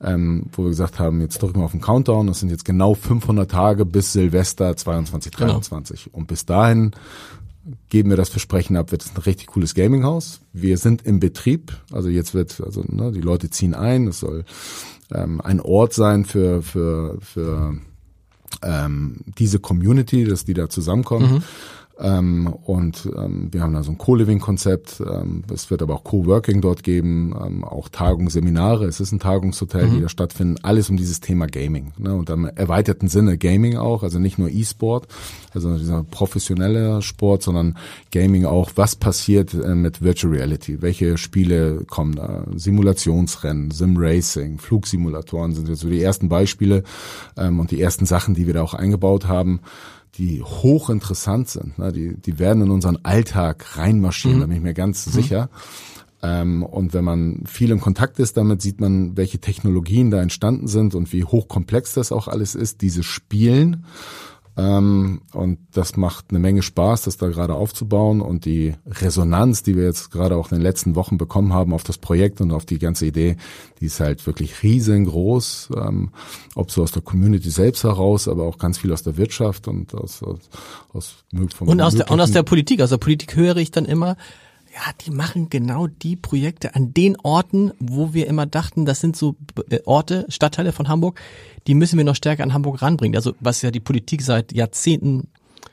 [0.02, 2.94] ähm, wo wir gesagt haben, jetzt drücken wir auf den Countdown, das sind jetzt genau
[2.94, 6.04] 500 Tage bis Silvester 22, 23.
[6.04, 6.16] Genau.
[6.18, 6.92] Und bis dahin
[7.88, 10.40] geben wir das Versprechen ab, wird es ein richtig cooles Gaming-Haus.
[10.52, 14.44] Wir sind im Betrieb, also jetzt wird, also ne, die Leute ziehen ein, es soll
[15.12, 17.74] ähm, ein Ort sein für, für, für
[18.62, 21.32] ähm, diese Community, dass die da zusammenkommen.
[21.34, 21.42] Mhm.
[22.00, 25.00] Ähm, und ähm, wir haben da so ein Co-Living-Konzept.
[25.00, 28.84] Ähm, es wird aber auch Co-Working dort geben, ähm, auch Tagungen, Seminare.
[28.86, 29.94] Es ist ein Tagungshotel, mhm.
[29.96, 30.56] die da stattfinden.
[30.62, 31.92] Alles um dieses Thema Gaming.
[31.98, 32.14] Ne?
[32.14, 35.08] Und im erweiterten Sinne Gaming auch, also nicht nur E-Sport,
[35.52, 37.76] also dieser professionelle Sport, sondern
[38.12, 38.70] Gaming auch.
[38.76, 40.80] Was passiert äh, mit Virtual Reality?
[40.80, 42.44] Welche Spiele kommen da?
[42.54, 46.84] Simulationsrennen, Sim-Racing, Flugsimulatoren sind jetzt so die ersten Beispiele
[47.36, 49.60] ähm, und die ersten Sachen, die wir da auch eingebaut haben
[50.18, 51.78] die hochinteressant sind.
[51.78, 51.92] Ne?
[51.92, 54.40] Die, die werden in unseren Alltag reinmarschieren, mhm.
[54.40, 55.10] da bin ich mir ganz mhm.
[55.12, 55.50] sicher.
[56.22, 60.66] Ähm, und wenn man viel in Kontakt ist, damit sieht man, welche Technologien da entstanden
[60.66, 63.84] sind und wie hochkomplex das auch alles ist, diese Spielen.
[64.58, 69.76] Ähm, und das macht eine Menge Spaß, das da gerade aufzubauen und die Resonanz, die
[69.76, 72.66] wir jetzt gerade auch in den letzten Wochen bekommen haben auf das Projekt und auf
[72.66, 73.36] die ganze Idee,
[73.80, 75.68] die ist halt wirklich riesengroß.
[75.76, 76.10] Ähm,
[76.56, 79.94] ob so aus der Community selbst heraus, aber auch ganz viel aus der Wirtschaft und
[79.94, 80.40] aus, aus,
[80.92, 81.24] aus
[81.60, 82.82] und aus der und aus der Politik.
[82.82, 84.16] Aus der Politik höre ich dann immer,
[84.74, 89.16] ja, die machen genau die Projekte an den Orten, wo wir immer dachten, das sind
[89.16, 89.36] so
[89.70, 91.20] äh, Orte, Stadtteile von Hamburg,
[91.66, 93.16] die müssen wir noch stärker an Hamburg ranbringen.
[93.16, 95.28] Also was ja die Politik seit Jahrzehnten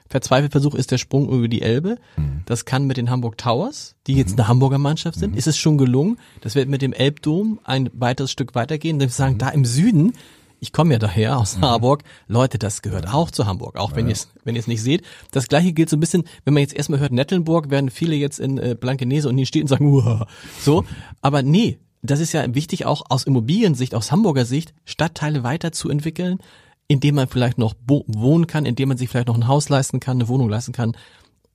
[0.09, 1.97] verzweifelt versucht, ist der Sprung über die Elbe.
[2.15, 2.41] Mhm.
[2.45, 4.39] Das kann mit den Hamburg Towers, die jetzt mhm.
[4.39, 5.37] eine Hamburger Mannschaft sind, mhm.
[5.37, 6.17] ist es schon gelungen.
[6.41, 8.99] Das wird mit dem Elbdom ein weiteres Stück weitergehen.
[8.99, 10.13] Wir sagen, da im Süden
[10.59, 11.61] ich komme ja daher aus mhm.
[11.61, 12.03] Harburg.
[12.27, 14.09] Leute, das gehört auch zu Hamburg, auch wenn ja.
[14.09, 15.03] ihr es wenn ihr es nicht seht.
[15.31, 18.39] Das gleiche gilt so ein bisschen, wenn man jetzt erstmal hört Nettelnburg, werden viele jetzt
[18.39, 20.27] in äh, Blankenese und in den Städten sagen, Uah.
[20.61, 20.85] so,
[21.21, 26.39] aber nee, das ist ja wichtig auch aus Immobiliensicht, aus Hamburger Sicht, Stadtteile weiterzuentwickeln,
[26.87, 30.17] indem man vielleicht noch wohnen kann, indem man sich vielleicht noch ein Haus leisten kann,
[30.17, 30.95] eine Wohnung leisten kann.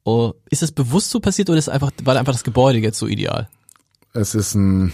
[0.03, 3.07] Oh, ist das bewusst so passiert oder ist einfach, war einfach das Gebäude jetzt so
[3.07, 3.49] ideal?
[4.13, 4.93] Es ist ein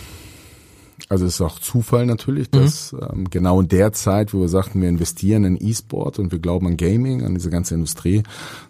[1.08, 3.00] also es ist auch Zufall natürlich, dass mhm.
[3.12, 6.66] ähm, genau in der Zeit, wo wir sagten, wir investieren in E-Sport und wir glauben
[6.66, 8.22] an Gaming, an diese ganze Industrie,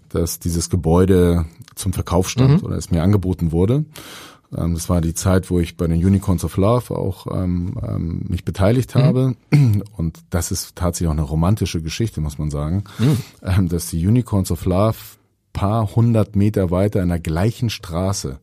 [0.09, 2.67] dass dieses Gebäude zum Verkauf stand mhm.
[2.67, 3.85] oder es mir angeboten wurde.
[4.57, 8.25] Ähm, das war die Zeit, wo ich bei den Unicorns of Love auch ähm, ähm,
[8.29, 9.01] mich beteiligt mhm.
[9.01, 9.37] habe.
[9.97, 13.17] Und das ist tatsächlich auch eine romantische Geschichte, muss man sagen, mhm.
[13.43, 14.97] ähm, dass die Unicorns of Love
[15.53, 18.39] paar hundert Meter weiter in der gleichen Straße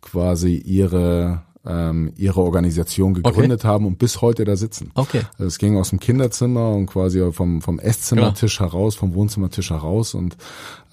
[0.00, 3.68] quasi ihre ähm, ihre Organisation gegründet okay.
[3.68, 4.90] haben und bis heute da sitzen.
[4.94, 5.22] Okay.
[5.32, 8.72] Also es ging aus dem Kinderzimmer und quasi vom, vom Esszimmertisch genau.
[8.72, 10.36] heraus, vom Wohnzimmertisch heraus und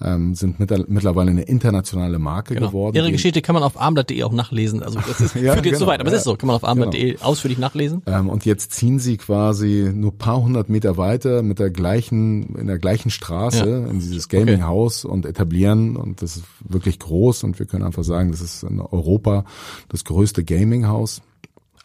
[0.02, 2.68] ähm, sind mit, mittlerweile eine internationale Marke genau.
[2.68, 2.96] geworden.
[2.96, 4.82] Ihre Geschichte kann man auf armblatt.de auch nachlesen.
[4.82, 6.14] Also das ist ja, führt jetzt genau, so weit, aber ja.
[6.14, 7.24] es ist so, kann man auf armblatt.de genau.
[7.24, 8.02] ausführlich nachlesen.
[8.06, 12.66] Ähm, und jetzt ziehen sie quasi nur paar hundert Meter weiter mit der gleichen, in
[12.66, 13.86] der gleichen Straße ja.
[13.86, 15.14] in dieses Gaming-Haus okay.
[15.14, 18.80] und etablieren und das ist wirklich groß und wir können einfach sagen, das ist in
[18.80, 19.44] Europa
[19.88, 21.22] das größte Gaming Gaming-Haus.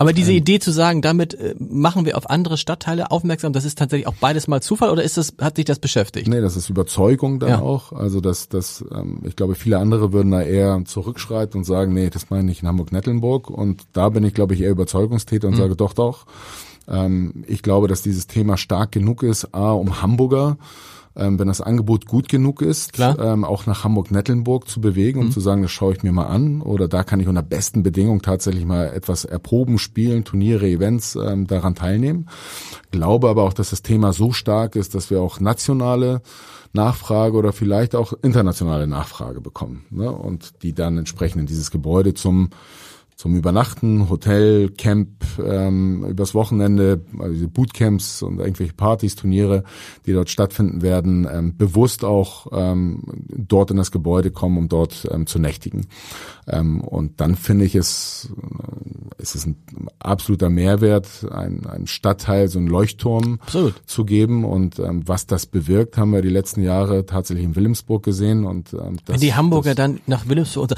[0.02, 3.66] Aber diese ähm, Idee zu sagen, damit äh, machen wir auf andere Stadtteile aufmerksam, das
[3.66, 6.30] ist tatsächlich auch beides mal Zufall oder ist das, hat sich das beschäftigt?
[6.30, 7.60] Nee, das ist Überzeugung dann ja.
[7.60, 7.92] auch.
[7.92, 12.10] Also das, das, ähm, ich glaube, viele andere würden da eher zurückschreiten und sagen, nee,
[12.10, 13.50] das meine ich in Hamburg-Nettelnburg.
[13.50, 15.60] Und da bin ich, glaube ich, eher Überzeugungstäter und mhm.
[15.60, 16.26] sage, doch, doch.
[16.88, 20.58] Ähm, ich glaube, dass dieses Thema stark genug ist, A, um Hamburger
[21.20, 25.32] ähm, wenn das Angebot gut genug ist, ähm, auch nach Hamburg-Nettelnburg zu bewegen, um mhm.
[25.32, 28.22] zu sagen, das schaue ich mir mal an oder da kann ich unter besten Bedingungen
[28.22, 32.30] tatsächlich mal etwas erproben, spielen, Turniere, Events ähm, daran teilnehmen.
[32.92, 36.22] Glaube aber auch, dass das Thema so stark ist, dass wir auch nationale
[36.74, 40.12] Nachfrage oder vielleicht auch internationale Nachfrage bekommen ne?
[40.12, 42.50] und die dann entsprechend in dieses Gebäude zum
[43.20, 45.10] zum Übernachten, Hotel, Camp,
[45.44, 49.66] ähm, übers Wochenende, also Bootcamps und irgendwelche Partys, Turniere,
[50.06, 55.06] die dort stattfinden werden, ähm, bewusst auch ähm, dort in das Gebäude kommen, um dort
[55.12, 55.88] ähm, zu nächtigen.
[56.48, 59.58] Ähm, und dann finde ich es, äh, es ist ein
[60.00, 63.82] absoluter Mehrwert, ein, ein Stadtteil, so ein Leuchtturm Absolut.
[63.86, 64.46] zu geben.
[64.46, 68.46] Und ähm, was das bewirkt, haben wir die letzten Jahre tatsächlich in Wilhelmsburg gesehen.
[68.46, 70.70] Und ähm, das, Wenn die Hamburger das, dann nach Wilhelmsburg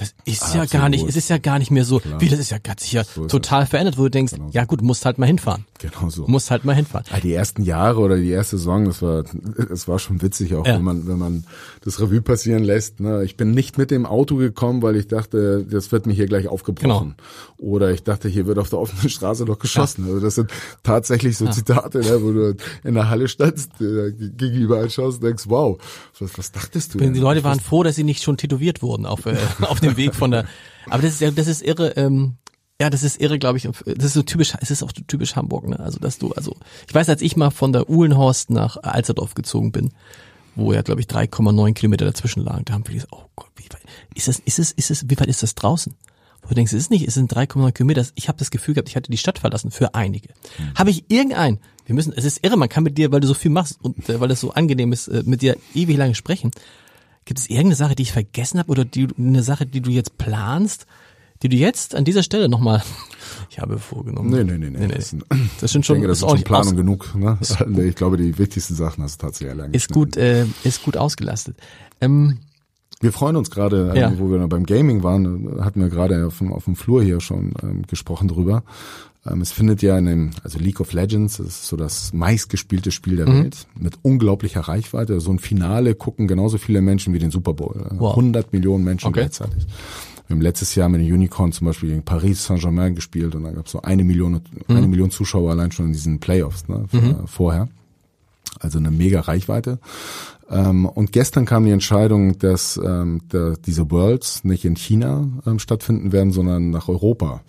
[0.00, 2.50] das ist ja gar nicht, es ist ja gar nicht mehr so, wie das ist
[2.50, 5.26] ja ganz sicher So total verändert, wo du denkst, Genau ja gut, musst halt mal
[5.26, 5.66] hinfahren.
[5.78, 6.26] Genau so.
[6.26, 7.06] Musst halt mal hinfahren.
[7.10, 9.24] Ah, die ersten Jahre oder die erste Saison, das war,
[9.70, 10.74] es war schon witzig, auch Ja.
[10.76, 11.44] wenn man, wenn man
[11.84, 13.00] das Revue passieren lässt.
[13.00, 13.24] Ne?
[13.24, 16.48] Ich bin nicht mit dem Auto gekommen, weil ich dachte, das wird mir hier gleich
[16.48, 17.14] aufgebrochen.
[17.16, 17.70] Genau.
[17.70, 20.04] Oder ich dachte, hier wird auf der offenen Straße noch geschossen.
[20.06, 20.50] Also das sind
[20.82, 25.44] tatsächlich so Zitate, ne, wo du in der Halle standst, äh, gegenüber anschaust und denkst,
[25.48, 25.78] wow,
[26.18, 26.98] was, was dachtest du?
[26.98, 27.18] Die?
[27.18, 30.30] Leute waren froh, dass sie nicht schon tätowiert wurden auf, äh, auf dem Weg von
[30.30, 30.46] der.
[30.88, 31.90] Aber das ist ja, das ist irre.
[31.96, 32.36] Ähm,
[32.80, 33.68] ja, das ist irre, glaube ich.
[33.84, 34.54] Das ist so typisch.
[34.60, 35.78] Es ist auch so typisch Hamburg, ne?
[35.78, 36.56] Also dass du, also
[36.88, 39.92] ich weiß, als ich mal von der Uhlenhorst nach Alsterdorf gezogen bin,
[40.54, 43.64] wo ja, glaube ich, 3,9 Kilometer dazwischen lagen, da haben wir gesagt, oh Gott, wie
[43.64, 43.82] weit
[44.14, 44.38] ist das?
[44.38, 45.94] Ist es, ist es, wie weit ist das draußen?
[46.42, 48.06] Wo du denkst, es ist nicht, es sind 3,9 Kilometer.
[48.14, 50.30] Ich habe das Gefühl gehabt, ich hatte die Stadt verlassen für einige.
[50.74, 51.58] Habe ich irgendein?
[51.84, 52.12] Wir müssen.
[52.16, 52.56] Es ist irre.
[52.56, 54.92] Man kann mit dir, weil du so viel machst und äh, weil das so angenehm
[54.92, 56.50] ist, äh, mit dir ewig lange sprechen.
[57.24, 60.18] Gibt es irgendeine Sache, die ich vergessen habe oder die, eine Sache, die du jetzt
[60.18, 60.86] planst,
[61.42, 62.82] die du jetzt an dieser Stelle nochmal,
[63.50, 64.30] ich habe vorgenommen.
[64.30, 64.86] Nee, nee, nee, nee.
[64.86, 65.24] nee, Das, sind,
[65.60, 67.14] Das sind ich schon, denke, das ist ist schon Planung genug.
[67.14, 67.38] Ne?
[67.88, 71.56] Ich glaube, die wichtigsten Sachen hast du tatsächlich allein ist gut, äh, ist gut ausgelastet.
[72.00, 72.38] Ähm,
[73.00, 74.08] Wir freuen uns gerade, Ja.
[74.08, 76.76] ähm, wo wir noch beim Gaming waren, äh, hatten wir gerade auf dem, auf dem
[76.76, 78.62] Flur hier schon ähm, gesprochen drüber.
[79.26, 82.90] Ähm, es findet ja in dem, also League of Legends, das ist so das meistgespielte
[82.90, 83.42] Spiel der Mhm.
[83.44, 85.18] Welt, mit unglaublicher Reichweite.
[85.20, 87.74] So ein Finale gucken genauso viele Menschen wie den Super Bowl.
[87.90, 88.16] Äh, Wow.
[88.16, 89.20] 100 Millionen Menschen Okay.
[89.20, 89.66] gleichzeitig.
[90.26, 93.54] Wir haben letztes Jahr mit den Unicorn zum Beispiel gegen Paris Saint-Germain gespielt und dann
[93.54, 94.90] gab es so eine Million, eine Mhm.
[94.90, 97.68] Million Zuschauer allein schon in diesen Playoffs ne, äh, vorher.
[98.60, 99.78] Also eine mega Reichweite.
[100.50, 105.58] Ähm, und gestern kam die Entscheidung, dass ähm, der, diese Worlds nicht in China ähm,
[105.60, 107.40] stattfinden werden, sondern nach Europa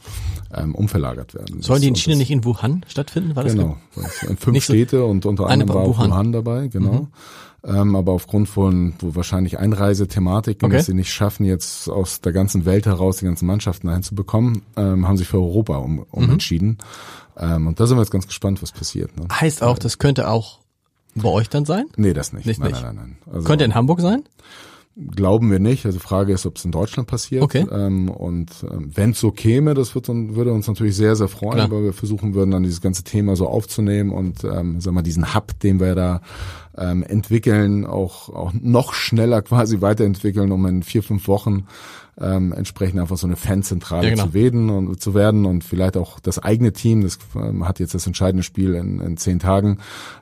[0.54, 1.62] ähm, umverlagert werden.
[1.62, 3.36] sollen die in Das- China das- nicht in Wuhan stattfinden?
[3.36, 3.78] War das Genau.
[3.96, 6.12] Das Fünf so- Städte und unter anderem war Wuhan.
[6.12, 7.08] Wuhan, dabei, genau.
[7.64, 10.78] Ähm, aber aufgrund von wahrscheinlich Einreisethematiken, Okay.
[10.78, 15.08] dass sie nicht schaffen, jetzt aus der ganzen Welt heraus die ganzen Mannschaften einzubekommen, ähm,
[15.08, 16.32] haben sich für Europa um, um Mhm.
[16.32, 16.78] entschieden.
[17.38, 19.16] Ähm, und da sind wir jetzt ganz gespannt, was passiert.
[19.18, 19.28] Ne?
[19.32, 20.60] Heißt auch, das könnte auch
[21.16, 21.86] bei euch dann sein?
[21.98, 22.46] Nee, das nicht.
[22.46, 22.84] Nicht nein, nicht.
[22.84, 23.34] nein, nein, nein.
[23.34, 24.24] Also, Könnte in Hamburg sein?
[25.16, 25.86] Glauben wir nicht.
[25.86, 27.44] Also Frage ist, ob es in Deutschland passiert.
[27.44, 27.66] Okay.
[27.72, 31.54] Ähm, und ähm, wenn es so käme, das wird, würde uns natürlich sehr, sehr freuen,
[31.54, 31.72] Klar.
[31.72, 35.34] weil wir versuchen würden, dann dieses ganze Thema so aufzunehmen und ähm, sag mal, diesen
[35.34, 36.22] Hub, den wir da
[36.78, 41.68] ähm, entwickeln, auch, auch noch schneller quasi weiterentwickeln, um in vier, fünf Wochen
[42.20, 44.26] ähm, entsprechend einfach so eine Fanzentrale Ja, genau.
[44.26, 47.94] zu werden und zu werden und vielleicht auch das eigene Team, das ähm, hat jetzt
[47.94, 49.78] das entscheidende Spiel in, in zehn Tagen,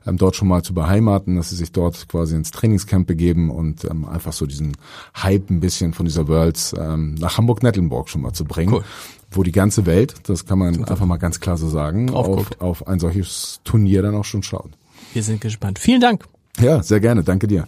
[0.06, 3.86] ähm, dort schon mal zu beheimaten, dass sie sich dort quasi ins Trainingscamp begeben und
[3.86, 4.78] ähm, einfach so diesen
[5.16, 8.74] Hype ein bisschen von dieser Worlds ähm, nach Hamburg-Nettlenburg schon mal zu bringen.
[8.74, 8.84] Cool.
[9.32, 12.88] Wo die ganze Welt, das kann man einfach mal ganz klar so sagen, auf, auf
[12.88, 14.72] ein solches Turnier dann auch schon schaut.
[15.14, 15.78] Wir sind gespannt.
[15.78, 16.26] Vielen Dank.
[16.60, 17.24] Ja, sehr gerne.
[17.24, 17.68] Danke dir.